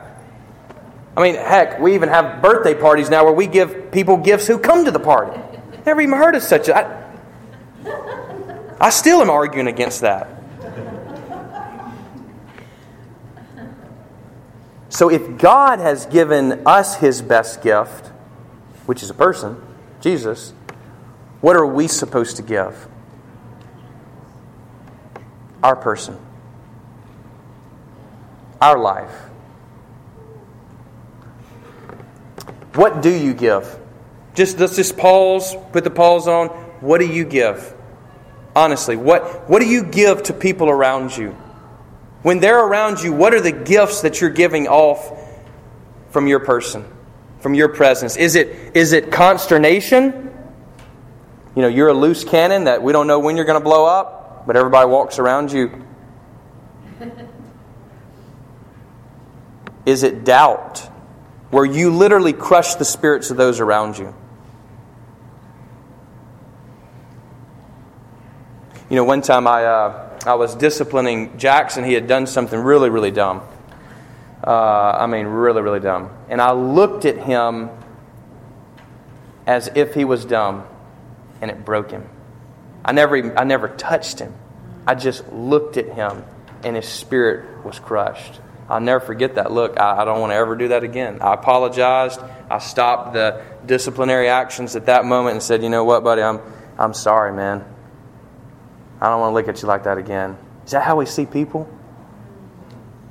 I 1.16 1.22
mean, 1.22 1.36
heck, 1.36 1.80
we 1.80 1.94
even 1.94 2.10
have 2.10 2.42
birthday 2.42 2.74
parties 2.74 3.12
now 3.12 3.24
where 3.24 3.34
we 3.34 3.46
give 3.46 3.92
people 3.92 4.18
gifts 4.18 4.48
who 4.48 4.58
come 4.58 4.86
to 4.86 4.92
the 4.92 5.00
party. 5.00 5.40
Never 5.86 6.02
even 6.02 6.18
heard 6.18 6.34
of 6.34 6.42
such 6.42 6.68
a. 6.68 6.76
I, 6.76 7.04
I 8.82 8.90
still 8.90 9.22
am 9.22 9.30
arguing 9.30 9.68
against 9.68 10.02
that. 10.02 10.35
So 14.96 15.10
if 15.10 15.38
God 15.38 15.80
has 15.80 16.06
given 16.06 16.66
us 16.66 16.96
his 16.96 17.22
best 17.22 17.62
gift, 17.62 18.08
which 18.86 19.04
is 19.04 19.10
a 19.10 19.14
person, 19.14 19.62
Jesus, 20.00 20.54
what 21.42 21.58
are 21.58 21.66
we 21.66 21.90
supposed 21.90 22.38
to 22.38 22.42
give? 22.42 22.88
Our 25.62 25.76
person, 25.76 26.18
our 28.62 28.80
life. 28.80 29.12
What 32.76 33.02
do 33.02 33.14
you 33.14 33.34
give? 33.34 33.78
Just 34.34 34.60
let's 34.60 34.78
just 34.78 34.96
pause, 34.96 35.58
put 35.74 35.84
the 35.84 35.90
pause 35.90 36.26
on. 36.26 36.48
What 36.80 37.00
do 37.00 37.06
you 37.06 37.26
give? 37.26 37.76
Honestly, 38.56 38.96
what, 38.96 39.50
what 39.50 39.60
do 39.60 39.68
you 39.68 39.84
give 39.84 40.24
to 40.24 40.34
people 40.34 40.70
around 40.70 41.18
you? 41.18 41.36
When 42.26 42.40
they're 42.40 42.66
around 42.66 43.04
you, 43.04 43.14
what 43.14 43.36
are 43.36 43.40
the 43.40 43.52
gifts 43.52 44.02
that 44.02 44.20
you're 44.20 44.32
giving 44.32 44.68
off 44.68 45.16
from 46.10 46.26
your 46.26 46.40
person, 46.40 46.84
from 47.40 47.54
your 47.54 47.70
presence? 47.70 48.18
Is 48.18 48.34
it, 48.34 48.76
is 48.76 48.94
it 48.94 49.12
consternation? 49.12 50.34
You 51.56 51.62
know, 51.62 51.68
you're 51.68 51.90
a 51.90 51.94
loose 51.94 52.24
cannon 52.24 52.64
that 52.64 52.82
we 52.82 52.94
don't 52.94 53.06
know 53.06 53.20
when 53.20 53.36
you're 53.36 53.46
going 53.46 53.62
to 53.62 53.64
blow 53.64 53.86
up, 53.86 54.48
but 54.48 54.56
everybody 54.56 54.90
walks 54.90 55.20
around 55.20 55.52
you. 55.52 55.86
Is 59.86 60.02
it 60.02 60.24
doubt, 60.24 60.80
where 61.52 61.64
you 61.64 61.92
literally 61.92 62.34
crush 62.34 62.74
the 62.74 62.86
spirits 62.86 63.30
of 63.30 63.38
those 63.38 63.60
around 63.60 64.00
you? 64.00 64.16
You 68.90 68.96
know, 68.96 69.04
one 69.04 69.22
time 69.22 69.46
I. 69.46 69.66
Uh, 69.66 70.05
I 70.26 70.36
was 70.36 70.56
disciplining 70.56 71.38
Jackson. 71.38 71.84
He 71.84 71.94
had 71.94 72.08
done 72.08 72.26
something 72.28 72.60
really, 72.60 72.90
really 72.90 73.12
dumb. 73.12 73.42
Uh, 74.46 74.52
I 74.52 75.08
mean, 75.08 75.28
really, 75.28 75.62
really 75.62 75.80
dumb. 75.80 76.10
And 76.30 76.42
I 76.42 76.52
looked 76.52 77.06
at 77.06 77.18
him 77.18 77.70
as 79.46 79.70
if 79.76 79.94
he 79.94 80.06
was 80.06 80.26
dumb, 80.26 80.66
and 81.42 81.52
it 81.52 81.64
broke 81.64 81.92
him. 81.92 82.10
I 82.84 82.92
never, 82.92 83.16
even, 83.16 83.38
I 83.38 83.44
never 83.44 83.68
touched 83.68 84.20
him. 84.20 84.34
I 84.88 84.96
just 84.96 85.32
looked 85.32 85.78
at 85.78 85.88
him, 85.90 86.24
and 86.64 86.76
his 86.76 86.88
spirit 86.88 87.64
was 87.64 87.80
crushed. 87.80 88.40
I'll 88.68 88.82
never 88.82 89.00
forget 89.00 89.36
that 89.36 89.52
look. 89.52 89.80
I, 89.80 90.02
I 90.02 90.06
don't 90.06 90.20
want 90.20 90.32
to 90.32 90.36
ever 90.36 90.56
do 90.56 90.70
that 90.70 90.84
again. 90.84 91.20
I 91.22 91.36
apologized. 91.36 92.20
I 92.50 92.58
stopped 92.58 93.14
the 93.14 93.44
disciplinary 93.66 94.28
actions 94.28 94.76
at 94.76 94.88
that 94.88 95.06
moment 95.06 95.34
and 95.34 95.44
said, 95.44 95.62
"You 95.62 95.70
know 95.70 95.84
what, 95.84 96.04
buddy? 96.04 96.24
I'm, 96.24 96.40
I'm 96.78 96.96
sorry, 96.96 97.32
man. 97.32 97.64
I 99.02 99.10
don't 99.10 99.20
want 99.20 99.32
to 99.32 99.34
look 99.34 99.48
at 99.48 99.62
you 99.62 99.68
like 99.68 99.84
that 99.84 99.98
again. 99.98 100.38
Is 100.66 100.72
that 100.72 100.84
how 100.84 100.96
we 100.96 101.06
see 101.06 101.26
people? 101.26 101.70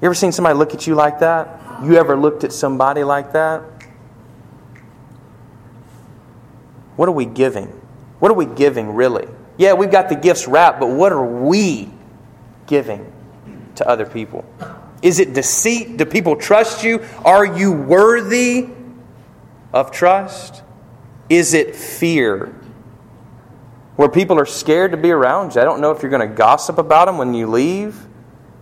You 0.00 0.06
ever 0.06 0.14
seen 0.14 0.32
somebody 0.32 0.58
look 0.58 0.74
at 0.74 0.86
you 0.86 0.94
like 0.94 1.20
that? 1.20 1.82
You 1.82 1.96
ever 1.96 2.16
looked 2.16 2.44
at 2.44 2.52
somebody 2.52 3.04
like 3.04 3.32
that? 3.32 3.62
What 6.96 7.08
are 7.08 7.12
we 7.12 7.26
giving? 7.26 7.68
What 8.18 8.30
are 8.30 8.34
we 8.34 8.46
giving 8.46 8.94
really? 8.94 9.28
Yeah, 9.56 9.74
we've 9.74 9.90
got 9.90 10.08
the 10.08 10.16
gifts 10.16 10.48
wrapped, 10.48 10.80
but 10.80 10.88
what 10.88 11.12
are 11.12 11.24
we 11.24 11.90
giving 12.66 13.12
to 13.76 13.88
other 13.88 14.06
people? 14.06 14.44
Is 15.02 15.18
it 15.18 15.34
deceit? 15.34 15.96
Do 15.96 16.04
people 16.04 16.36
trust 16.36 16.82
you? 16.82 17.04
Are 17.24 17.44
you 17.44 17.72
worthy 17.72 18.68
of 19.72 19.90
trust? 19.90 20.62
Is 21.28 21.54
it 21.54 21.76
fear? 21.76 22.54
Where 23.96 24.08
people 24.08 24.38
are 24.38 24.46
scared 24.46 24.90
to 24.90 24.96
be 24.96 25.10
around 25.10 25.54
you. 25.54 25.60
I 25.60 25.64
don't 25.64 25.80
know 25.80 25.92
if 25.92 26.02
you're 26.02 26.10
going 26.10 26.28
to 26.28 26.34
gossip 26.34 26.78
about 26.78 27.06
them 27.06 27.18
when 27.18 27.34
you 27.34 27.46
leave, 27.46 28.06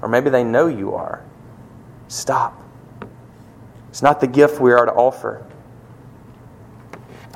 or 0.03 0.09
maybe 0.09 0.31
they 0.31 0.45
know 0.45 0.67
you 0.67 0.95
are. 0.95 1.25
Stop. 2.09 2.63
It's 3.89 4.03
not 4.03 4.21
the 4.21 4.27
gift 4.27 4.61
we 4.61 4.73
are 4.73 4.87
to 4.87 4.93
offer. 4.93 5.47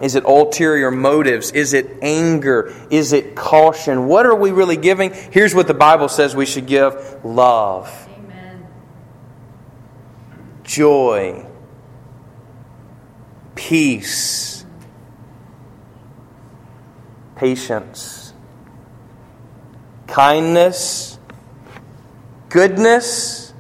Is 0.03 0.15
it 0.15 0.25
ulterior 0.25 0.91
motives? 0.91 1.53
Is 1.53 1.73
it 1.73 1.99
anger? 2.03 2.75
Is 2.91 3.13
it 3.13 3.35
caution? 3.35 4.07
What 4.07 4.27
are 4.27 4.35
we 4.35 4.51
really 4.51 4.77
giving? 4.77 5.13
Here's 5.13 5.55
what 5.55 5.67
the 5.67 5.75
Bible 5.75 6.09
says 6.09 6.37
we 6.37 6.45
should 6.45 6.67
give 6.67 7.25
love, 7.25 8.09
Amen. 8.19 8.67
joy, 10.65 11.47
peace, 13.55 14.56
patience, 17.37 18.33
kindness, 20.09 21.19
goodness, 22.49 23.55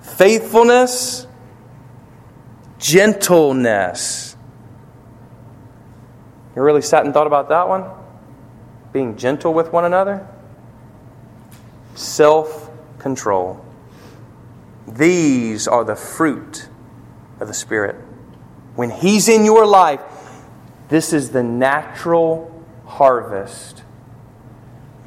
faithfulness, 0.00 1.26
gentleness 2.78 4.30
you 6.60 6.62
really 6.62 6.82
sat 6.82 7.04
and 7.04 7.14
thought 7.14 7.26
about 7.26 7.48
that 7.50 7.68
one? 7.68 7.84
Being 8.92 9.16
gentle 9.16 9.54
with 9.54 9.72
one 9.72 9.84
another? 9.84 10.26
Self 11.94 12.70
control. 12.98 13.64
These 14.86 15.68
are 15.68 15.84
the 15.84 15.94
fruit 15.94 16.68
of 17.38 17.48
the 17.48 17.54
Spirit. 17.54 17.96
When 18.74 18.90
He's 18.90 19.28
in 19.28 19.44
your 19.44 19.64
life, 19.64 20.00
this 20.90 21.12
is 21.12 21.30
the 21.30 21.42
natural 21.42 22.64
harvest 22.84 23.84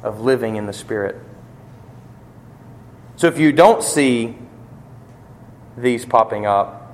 of 0.02 0.20
living 0.20 0.56
in 0.56 0.66
the 0.66 0.72
Spirit. 0.72 1.16
So 3.16 3.28
if 3.28 3.38
you 3.38 3.52
don't 3.52 3.82
see 3.82 4.36
these 5.76 6.04
popping 6.04 6.46
up, 6.46 6.92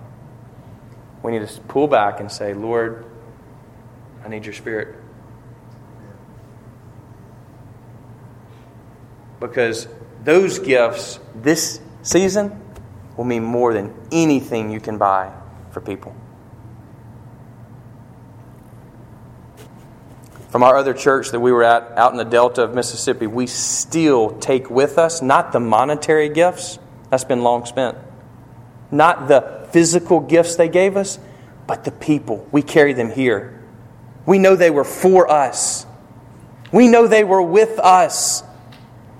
we 1.22 1.32
need 1.32 1.46
to 1.46 1.60
pull 1.62 1.86
back 1.86 2.20
and 2.20 2.30
say, 2.30 2.52
Lord, 2.52 3.04
I 4.24 4.28
need 4.28 4.44
your 4.44 4.54
spirit. 4.54 4.96
Because 9.38 9.88
those 10.24 10.58
gifts 10.58 11.18
this 11.34 11.80
season 12.02 12.60
will 13.16 13.24
mean 13.24 13.44
more 13.44 13.72
than 13.72 13.94
anything 14.12 14.70
you 14.70 14.80
can 14.80 14.98
buy 14.98 15.32
for 15.70 15.80
people. 15.80 16.14
From 20.50 20.64
our 20.64 20.76
other 20.76 20.94
church 20.94 21.30
that 21.30 21.38
we 21.38 21.52
were 21.52 21.62
at 21.62 21.96
out 21.96 22.10
in 22.10 22.18
the 22.18 22.24
Delta 22.24 22.64
of 22.64 22.74
Mississippi, 22.74 23.28
we 23.28 23.46
still 23.46 24.36
take 24.38 24.68
with 24.68 24.98
us 24.98 25.22
not 25.22 25.52
the 25.52 25.60
monetary 25.60 26.28
gifts, 26.28 26.78
that's 27.08 27.24
been 27.24 27.42
long 27.42 27.66
spent, 27.66 27.96
not 28.90 29.28
the 29.28 29.68
physical 29.70 30.18
gifts 30.18 30.56
they 30.56 30.68
gave 30.68 30.96
us, 30.96 31.18
but 31.68 31.84
the 31.84 31.92
people. 31.92 32.48
We 32.50 32.62
carry 32.62 32.94
them 32.94 33.10
here. 33.10 33.62
We 34.26 34.38
know 34.38 34.56
they 34.56 34.70
were 34.70 34.84
for 34.84 35.30
us. 35.30 35.86
We 36.72 36.88
know 36.88 37.06
they 37.06 37.24
were 37.24 37.42
with 37.42 37.78
us. 37.78 38.42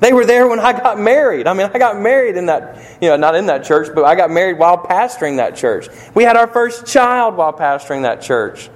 They 0.00 0.12
were 0.12 0.24
there 0.24 0.48
when 0.48 0.58
I 0.58 0.72
got 0.72 0.98
married. 0.98 1.46
I 1.46 1.52
mean, 1.52 1.70
I 1.72 1.78
got 1.78 2.00
married 2.00 2.36
in 2.36 2.46
that, 2.46 2.98
you 3.00 3.08
know, 3.08 3.16
not 3.16 3.36
in 3.36 3.46
that 3.46 3.64
church, 3.64 3.88
but 3.94 4.04
I 4.04 4.16
got 4.16 4.30
married 4.30 4.58
while 4.58 4.78
pastoring 4.78 5.36
that 5.36 5.56
church. 5.56 5.88
We 6.14 6.24
had 6.24 6.36
our 6.36 6.48
first 6.48 6.86
child 6.86 7.36
while 7.36 7.52
pastoring 7.52 8.02
that 8.02 8.20
church. 8.22 8.68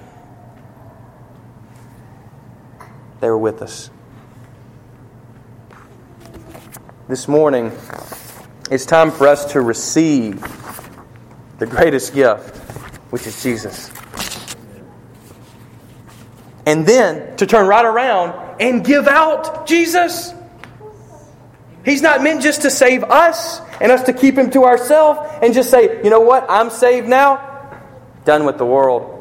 They 3.24 3.30
were 3.30 3.38
with 3.38 3.62
us. 3.62 3.88
This 7.08 7.26
morning, 7.26 7.72
it's 8.70 8.84
time 8.84 9.10
for 9.10 9.26
us 9.26 9.52
to 9.52 9.62
receive 9.62 10.42
the 11.58 11.64
greatest 11.64 12.12
gift, 12.12 12.54
which 13.08 13.26
is 13.26 13.42
Jesus 13.42 13.90
and 16.66 16.84
then 16.87 17.34
to 17.38 17.46
turn 17.46 17.66
right 17.66 17.87
around 17.87 18.60
and 18.60 18.84
give 18.84 19.08
out 19.08 19.66
Jesus. 19.66 20.34
He's 21.82 22.02
not 22.02 22.22
meant 22.22 22.42
just 22.42 22.60
to 22.60 22.70
save 22.70 23.04
us 23.04 23.62
and 23.80 23.90
us 23.90 24.02
to 24.02 24.12
keep 24.12 24.37
him 24.37 24.50
to 24.50 24.64
ourselves 24.64 25.20
and 25.40 25.54
just 25.54 25.70
say, 25.70 26.04
you 26.04 26.10
know 26.10 26.20
what, 26.20 26.44
I'm 26.50 26.68
saved 26.68 27.08
now, 27.08 27.80
done 28.26 28.44
with 28.44 28.58
the 28.58 28.66
world. 28.66 29.12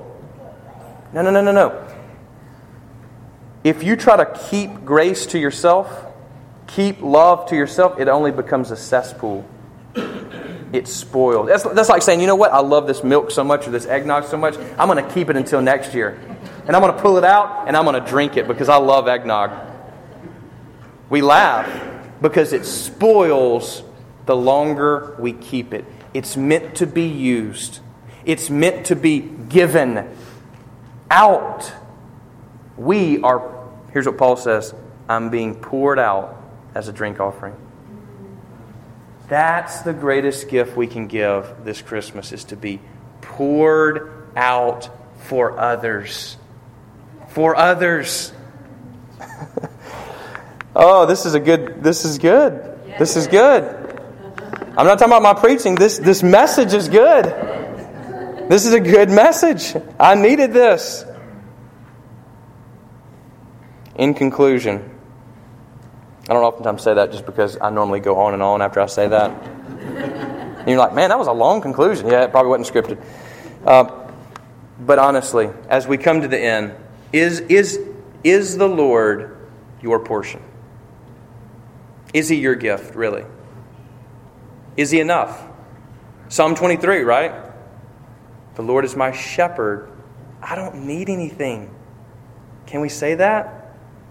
No, 1.13 1.21
no, 1.21 1.31
no, 1.31 1.39
no, 1.39 1.53
no. 1.53 1.82
If 3.63 3.83
you 3.83 3.95
try 3.95 4.17
to 4.17 4.25
keep 4.49 4.85
grace 4.85 5.25
to 5.27 5.39
yourself, 5.39 6.07
keep 6.67 7.01
love 7.01 7.47
to 7.49 7.55
yourself, 7.55 7.99
it 7.99 8.07
only 8.07 8.31
becomes 8.31 8.71
a 8.71 8.75
cesspool. 8.75 9.47
It's 10.73 10.91
spoiled. 10.91 11.49
That's, 11.49 11.63
that's 11.63 11.89
like 11.89 12.01
saying, 12.01 12.19
you 12.19 12.27
know 12.27 12.35
what, 12.35 12.51
I 12.51 12.59
love 12.59 12.87
this 12.87 13.03
milk 13.03 13.31
so 13.31 13.43
much 13.43 13.67
or 13.67 13.71
this 13.71 13.85
eggnog 13.85 14.25
so 14.25 14.37
much, 14.37 14.57
I'm 14.77 14.89
going 14.89 15.03
to 15.03 15.13
keep 15.13 15.29
it 15.29 15.37
until 15.37 15.61
next 15.61 15.93
year 15.93 16.19
and 16.65 16.75
I'm 16.75 16.81
going 16.81 16.93
to 16.93 17.01
pull 17.01 17.17
it 17.17 17.23
out 17.23 17.67
and 17.67 17.75
I'm 17.75 17.85
going 17.85 18.01
to 18.01 18.09
drink 18.09 18.37
it 18.37 18.47
because 18.47 18.69
I 18.69 18.77
love 18.77 19.07
eggnog. 19.07 19.51
We 21.09 21.21
laugh 21.21 21.69
because 22.21 22.53
it 22.53 22.65
spoils 22.65 23.83
the 24.25 24.35
longer 24.35 25.15
we 25.19 25.33
keep 25.33 25.73
it. 25.73 25.85
It's 26.13 26.37
meant 26.37 26.75
to 26.75 26.87
be 26.87 27.07
used, 27.07 27.79
it's 28.25 28.49
meant 28.49 28.87
to 28.87 28.95
be 28.95 29.19
given 29.19 30.09
out. 31.11 31.71
We 32.77 33.21
are, 33.21 33.69
here's 33.91 34.05
what 34.05 34.17
Paul 34.17 34.35
says 34.35 34.73
I'm 35.07 35.29
being 35.29 35.55
poured 35.55 35.99
out 35.99 36.41
as 36.73 36.87
a 36.87 36.93
drink 36.93 37.19
offering. 37.19 37.55
That's 39.27 39.81
the 39.81 39.93
greatest 39.93 40.49
gift 40.49 40.75
we 40.75 40.87
can 40.87 41.07
give 41.07 41.63
this 41.63 41.81
Christmas 41.81 42.31
is 42.31 42.43
to 42.45 42.55
be 42.55 42.79
poured 43.21 44.11
out 44.35 44.89
for 45.17 45.57
others 45.57 46.37
for 47.33 47.55
others. 47.55 48.31
oh, 50.75 51.05
this 51.07 51.25
is 51.25 51.33
a 51.33 51.39
good 51.39 51.83
this 51.83 52.05
is 52.05 52.19
good. 52.19 52.79
This 52.99 53.15
is 53.15 53.27
good. 53.27 53.63
I'm 54.77 54.85
not 54.85 54.99
talking 54.99 55.13
about 55.13 55.23
my 55.23 55.33
preaching. 55.33 55.75
This 55.75 55.97
this 55.97 56.21
message 56.21 56.73
is 56.73 56.87
good. 56.87 57.25
This 58.49 58.65
is 58.65 58.73
a 58.73 58.79
good 58.79 59.09
message. 59.09 59.75
I 59.99 60.13
needed 60.15 60.53
this. 60.53 61.05
In 63.95 64.13
conclusion, 64.13 64.89
I 66.29 66.33
don't 66.33 66.43
oftentimes 66.43 66.81
say 66.81 66.93
that 66.93 67.11
just 67.11 67.25
because 67.25 67.57
I 67.59 67.69
normally 67.69 67.99
go 67.99 68.17
on 68.17 68.33
and 68.33 68.41
on 68.41 68.61
after 68.61 68.79
I 68.79 68.85
say 68.87 69.07
that. 69.07 69.31
And 69.31 70.69
you're 70.69 70.77
like, 70.77 70.93
man, 70.93 71.09
that 71.09 71.19
was 71.19 71.27
a 71.27 71.33
long 71.33 71.61
conclusion. 71.61 72.07
Yeah, 72.07 72.23
it 72.23 72.31
probably 72.31 72.49
wasn't 72.49 72.73
scripted. 72.73 73.03
Uh, 73.65 74.07
but 74.79 74.97
honestly, 74.97 75.49
as 75.67 75.85
we 75.85 75.97
come 75.97 76.21
to 76.21 76.27
the 76.27 76.39
end, 76.39 76.73
is, 77.11 77.41
is, 77.41 77.79
is 78.23 78.57
the 78.57 78.67
Lord 78.67 79.37
your 79.81 79.99
portion? 79.99 80.41
Is 82.13 82.29
He 82.29 82.37
your 82.37 82.55
gift, 82.55 82.95
really? 82.95 83.25
Is 84.77 84.89
He 84.89 84.99
enough? 84.99 85.45
Psalm 86.29 86.55
23, 86.55 87.01
right? 87.01 87.33
The 88.55 88.61
Lord 88.61 88.85
is 88.85 88.95
my 88.95 89.11
shepherd. 89.11 89.91
I 90.41 90.55
don't 90.55 90.85
need 90.85 91.09
anything. 91.09 91.73
Can 92.65 92.81
we 92.81 92.89
say 92.89 93.15
that? 93.15 93.62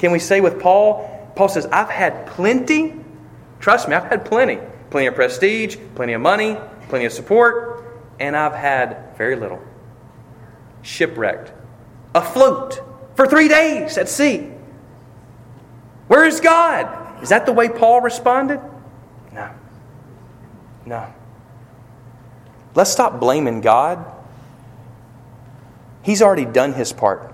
Can 0.02 0.10
we 0.10 0.18
say 0.18 0.40
with 0.40 0.58
Paul? 0.58 1.30
Paul 1.36 1.48
says, 1.48 1.64
I've 1.66 1.88
had 1.88 2.26
plenty. 2.26 2.92
Trust 3.60 3.88
me, 3.88 3.94
I've 3.94 4.10
had 4.10 4.24
plenty. 4.24 4.58
Plenty 4.90 5.06
of 5.06 5.14
prestige, 5.14 5.76
plenty 5.94 6.12
of 6.14 6.20
money, 6.20 6.58
plenty 6.88 7.04
of 7.04 7.12
support, 7.12 8.02
and 8.18 8.36
I've 8.36 8.52
had 8.52 9.16
very 9.16 9.36
little. 9.36 9.62
Shipwrecked, 10.82 11.52
afloat, 12.16 12.82
for 13.14 13.28
three 13.28 13.46
days 13.46 13.96
at 13.96 14.08
sea. 14.08 14.50
Where 16.08 16.24
is 16.24 16.40
God? 16.40 17.22
Is 17.22 17.28
that 17.28 17.46
the 17.46 17.52
way 17.52 17.68
Paul 17.68 18.00
responded? 18.00 18.60
No. 19.32 19.50
No. 20.84 21.14
Let's 22.74 22.90
stop 22.90 23.20
blaming 23.20 23.60
God. 23.60 24.04
He's 26.02 26.20
already 26.20 26.44
done 26.44 26.72
his 26.72 26.92
part. 26.92 27.31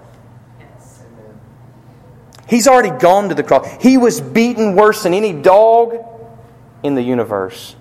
He's 2.48 2.66
already 2.66 2.90
gone 2.98 3.28
to 3.28 3.34
the 3.34 3.42
cross. 3.42 3.68
He 3.80 3.98
was 3.98 4.20
beaten 4.20 4.74
worse 4.74 5.02
than 5.02 5.12
any 5.14 5.32
dog 5.32 5.96
in 6.82 6.94
the 6.94 7.02
universe. 7.02 7.76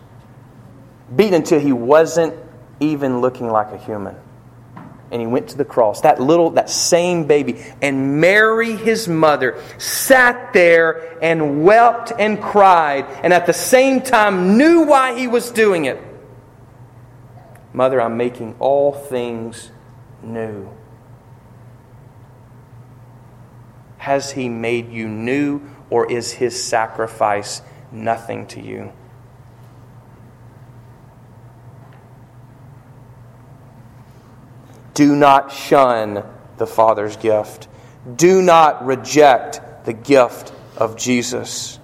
beaten 1.15 1.36
until 1.36 1.59
he 1.59 1.72
wasn't 1.72 2.34
even 2.80 3.22
looking 3.22 3.49
like 3.49 3.72
a 3.72 3.78
human. 3.78 4.15
And 5.09 5.22
he 5.22 5.28
went 5.28 5.49
to 5.49 5.57
the 5.57 5.63
cross, 5.63 6.01
that 6.01 6.20
little, 6.20 6.49
that 6.51 6.70
same 6.70 7.28
baby. 7.28 7.63
And 7.82 8.20
Mary, 8.20 8.76
his 8.76 9.07
mother, 9.07 9.63
sat 9.78 10.51
there 10.51 11.18
and 11.24 11.63
wept 11.63 12.11
and 12.20 12.41
cried, 12.41 13.05
and 13.24 13.32
at 13.32 13.45
the 13.45 13.53
same 13.53 14.01
time 14.01 14.57
knew 14.57 14.82
why 14.82 15.18
he 15.18 15.28
was 15.28 15.49
doing 15.49 15.86
it. 15.86 15.97
Mother, 17.72 18.01
I'm 18.01 18.18
making 18.18 18.55
all 18.59 18.91
things 18.91 19.72
new. 20.22 20.70
Has 24.08 24.32
he 24.32 24.47
made 24.47 24.89
you 24.89 25.05
new, 25.10 25.60
or 25.89 26.10
is 26.10 26.32
his 26.32 26.64
sacrifice 26.64 27.62
nothing 27.91 28.47
to 28.47 28.62
you? 28.62 28.93
Do 34.93 35.14
not 35.14 35.51
shun 35.51 36.24
the 36.55 36.66
Father's 36.66 37.18
gift. 37.18 37.68
Do 38.16 38.41
not 38.41 38.86
reject 38.86 39.60
the 39.84 39.91
gift 39.91 40.53
of 40.78 40.95
Jesus. 40.95 41.78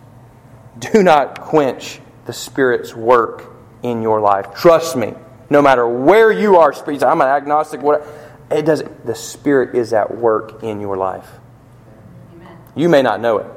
Do 0.79 1.03
not 1.03 1.41
quench 1.41 1.99
the 2.25 2.31
Spirit's 2.31 2.95
work 2.95 3.53
in 3.81 4.01
your 4.01 4.21
life. 4.21 4.53
Trust 4.55 4.95
me, 4.95 5.13
no 5.49 5.61
matter 5.61 5.85
where 5.85 6.31
you 6.31 6.55
are, 6.55 6.73
I'm 6.87 7.19
an 7.19 7.27
agnostic, 7.27 7.81
whatever, 7.81 8.07
it 8.49 8.61
doesn't, 8.61 9.05
the 9.05 9.13
Spirit 9.13 9.75
is 9.75 9.91
at 9.91 10.15
work 10.15 10.63
in 10.63 10.79
your 10.79 10.95
life. 10.95 11.29
You 12.75 12.89
may 12.89 13.01
not 13.01 13.19
know 13.19 13.37
it 13.37 13.47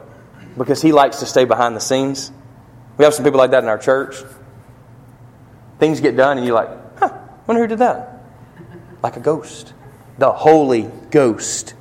because 0.57 0.83
He 0.83 0.93
likes 0.93 1.21
to 1.21 1.27
stay 1.27 1.45
behind 1.45 1.77
the 1.77 1.81
scenes. 1.81 2.31
We 2.99 3.05
have 3.05 3.14
some 3.14 3.25
people 3.25 3.39
like 3.39 3.51
that 3.51 3.62
in 3.62 3.69
our 3.69 3.79
church. 3.79 4.17
Things 5.79 6.01
get 6.01 6.17
done, 6.17 6.39
and 6.39 6.47
you're 6.47 6.55
like, 6.55 6.99
huh, 6.99 7.12
wonder 7.47 7.62
who 7.62 7.69
did 7.69 7.79
that? 7.79 8.17
like 9.03 9.17
a 9.17 9.21
ghost. 9.21 9.73
The 10.19 10.33
Holy 10.33 10.91
Ghost. 11.11 11.75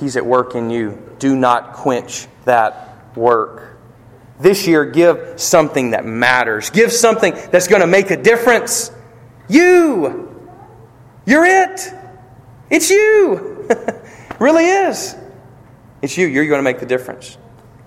He's 0.00 0.16
at 0.16 0.26
work 0.26 0.56
in 0.56 0.70
you. 0.70 1.00
Do 1.20 1.36
not 1.36 1.74
quench 1.74 2.26
that 2.46 3.16
work. 3.16 3.76
This 4.40 4.66
year, 4.66 4.84
give 4.84 5.40
something 5.40 5.92
that 5.92 6.04
matters. 6.04 6.70
Give 6.70 6.92
something 6.92 7.32
that's 7.52 7.68
going 7.68 7.82
to 7.82 7.86
make 7.86 8.10
a 8.10 8.16
difference. 8.16 8.90
You! 9.48 10.36
You're 11.26 11.44
it! 11.44 11.94
It's 12.70 12.90
you! 12.90 13.68
really 14.44 14.66
is. 14.66 15.16
It's 16.02 16.18
you. 16.18 16.26
You're 16.26 16.46
going 16.46 16.58
to 16.58 16.62
make 16.62 16.78
the 16.78 16.86
difference. 16.86 17.38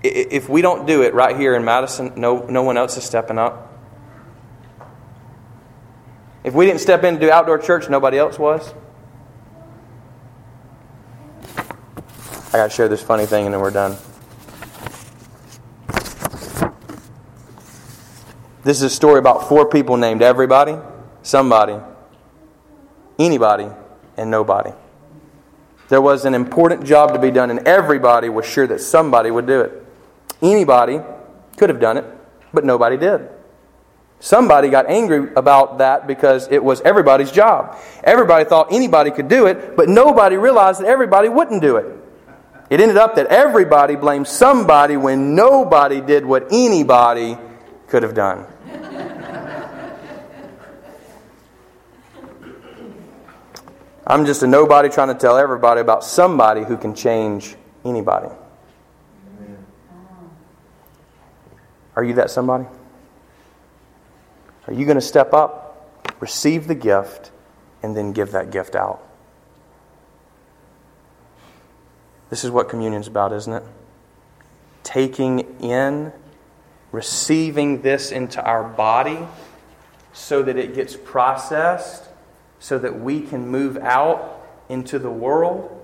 If 0.02 0.48
we 0.48 0.60
don't 0.60 0.86
do 0.86 1.02
it 1.02 1.14
right 1.14 1.36
here 1.36 1.54
in 1.54 1.64
Madison, 1.64 2.12
no, 2.16 2.44
no 2.46 2.64
one 2.64 2.76
else 2.76 2.96
is 2.96 3.04
stepping 3.04 3.38
up. 3.38 3.64
If 6.42 6.54
we 6.54 6.66
didn't 6.66 6.80
step 6.80 7.04
in 7.04 7.14
to 7.14 7.20
do 7.20 7.30
outdoor 7.30 7.58
church, 7.58 7.88
nobody 7.88 8.18
else 8.18 8.38
was. 8.38 8.74
I 12.48 12.52
got 12.52 12.70
to 12.70 12.70
share 12.70 12.88
this 12.88 13.02
funny 13.02 13.26
thing 13.26 13.44
and 13.44 13.54
then 13.54 13.60
we're 13.60 13.70
done. 13.70 13.96
This 18.64 18.78
is 18.78 18.82
a 18.82 18.90
story 18.90 19.18
about 19.18 19.48
four 19.48 19.68
people 19.68 19.96
named 19.96 20.22
everybody, 20.22 20.76
somebody, 21.22 21.78
anybody, 23.18 23.68
and 24.16 24.30
nobody. 24.30 24.72
There 25.88 26.02
was 26.02 26.24
an 26.24 26.34
important 26.34 26.84
job 26.84 27.14
to 27.14 27.18
be 27.18 27.30
done, 27.30 27.50
and 27.50 27.66
everybody 27.66 28.28
was 28.28 28.46
sure 28.46 28.66
that 28.66 28.80
somebody 28.80 29.30
would 29.30 29.46
do 29.46 29.62
it. 29.62 29.84
Anybody 30.42 31.00
could 31.56 31.70
have 31.70 31.80
done 31.80 31.96
it, 31.96 32.04
but 32.52 32.64
nobody 32.64 32.96
did. 32.96 33.28
Somebody 34.20 34.68
got 34.68 34.86
angry 34.86 35.32
about 35.34 35.78
that 35.78 36.06
because 36.06 36.48
it 36.50 36.62
was 36.62 36.80
everybody's 36.80 37.30
job. 37.30 37.76
Everybody 38.02 38.44
thought 38.44 38.72
anybody 38.72 39.10
could 39.10 39.28
do 39.28 39.46
it, 39.46 39.76
but 39.76 39.88
nobody 39.88 40.36
realized 40.36 40.80
that 40.80 40.86
everybody 40.86 41.28
wouldn't 41.28 41.62
do 41.62 41.76
it. 41.76 41.86
It 42.68 42.80
ended 42.80 42.96
up 42.96 43.14
that 43.14 43.28
everybody 43.28 43.96
blamed 43.96 44.26
somebody 44.26 44.96
when 44.96 45.34
nobody 45.34 46.00
did 46.00 46.26
what 46.26 46.48
anybody 46.52 47.38
could 47.86 48.02
have 48.02 48.14
done. 48.14 48.44
I'm 54.08 54.24
just 54.24 54.42
a 54.42 54.46
nobody 54.46 54.88
trying 54.88 55.08
to 55.08 55.14
tell 55.14 55.36
everybody 55.36 55.82
about 55.82 56.02
somebody 56.02 56.64
who 56.64 56.78
can 56.78 56.94
change 56.94 57.56
anybody. 57.84 58.30
Are 61.94 62.02
you 62.02 62.14
that 62.14 62.30
somebody? 62.30 62.64
Are 64.66 64.72
you 64.72 64.86
going 64.86 64.94
to 64.94 65.02
step 65.02 65.34
up, 65.34 66.00
receive 66.20 66.68
the 66.68 66.74
gift, 66.74 67.30
and 67.82 67.94
then 67.94 68.12
give 68.12 68.32
that 68.32 68.50
gift 68.50 68.74
out? 68.74 69.02
This 72.30 72.44
is 72.44 72.50
what 72.50 72.70
communion's 72.70 73.08
about, 73.08 73.34
isn't 73.34 73.52
it? 73.52 73.62
Taking 74.84 75.40
in, 75.60 76.12
receiving 76.92 77.82
this 77.82 78.10
into 78.10 78.42
our 78.42 78.64
body 78.64 79.18
so 80.14 80.42
that 80.42 80.56
it 80.56 80.74
gets 80.74 80.96
processed, 80.96 82.07
so 82.58 82.78
that 82.78 83.00
we 83.00 83.20
can 83.20 83.48
move 83.48 83.76
out 83.76 84.46
into 84.68 84.98
the 84.98 85.10
world, 85.10 85.74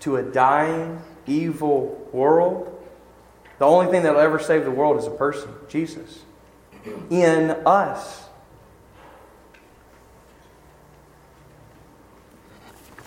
to 0.00 0.16
a 0.16 0.22
dying, 0.22 1.00
evil 1.26 2.08
world. 2.12 2.76
The 3.58 3.66
only 3.66 3.90
thing 3.90 4.02
that 4.02 4.14
will 4.14 4.20
ever 4.20 4.38
save 4.38 4.64
the 4.64 4.70
world 4.70 4.98
is 4.98 5.06
a 5.06 5.10
person, 5.10 5.50
Jesus 5.68 6.20
in 7.10 7.50
us. 7.66 8.24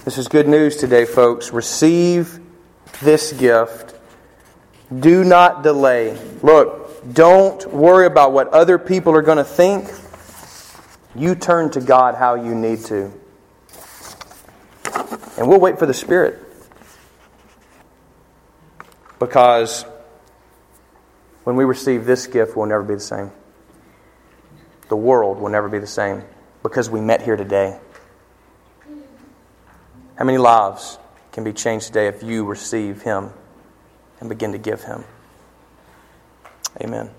This 0.05 0.17
is 0.17 0.27
good 0.27 0.47
news 0.47 0.75
today, 0.77 1.05
folks. 1.05 1.51
Receive 1.53 2.39
this 3.01 3.31
gift. 3.33 3.95
Do 4.93 5.23
not 5.23 5.63
delay. 5.63 6.17
Look, 6.41 7.13
don't 7.13 7.65
worry 7.73 8.05
about 8.05 8.33
what 8.33 8.49
other 8.49 8.77
people 8.77 9.15
are 9.15 9.21
going 9.21 9.37
to 9.37 9.43
think. 9.43 9.89
You 11.15 11.35
turn 11.35 11.69
to 11.71 11.81
God 11.81 12.15
how 12.15 12.35
you 12.35 12.55
need 12.55 12.79
to. 12.85 13.11
And 15.37 15.47
we'll 15.47 15.59
wait 15.59 15.79
for 15.79 15.85
the 15.85 15.93
Spirit. 15.93 16.39
Because 19.19 19.85
when 21.43 21.55
we 21.55 21.63
receive 21.63 22.05
this 22.05 22.27
gift, 22.27 22.55
we'll 22.55 22.65
never 22.65 22.83
be 22.83 22.95
the 22.95 22.99
same 22.99 23.31
the 24.93 24.97
world 24.97 25.39
will 25.39 25.49
never 25.49 25.69
be 25.69 25.79
the 25.79 25.87
same 25.87 26.23
because 26.61 26.87
we 26.87 27.01
met 27.01 27.23
here 27.23 27.35
today. 27.35 27.79
How 30.15 30.23
many 30.23 30.37
lives 30.37 30.99
can 31.31 31.43
be 31.43 31.51
changed 31.51 31.87
today 31.87 32.07
if 32.07 32.21
you 32.21 32.45
receive 32.45 33.01
Him 33.01 33.31
and 34.19 34.29
begin 34.29 34.51
to 34.51 34.59
give 34.59 34.83
Him? 34.83 35.03
Amen. 36.79 37.09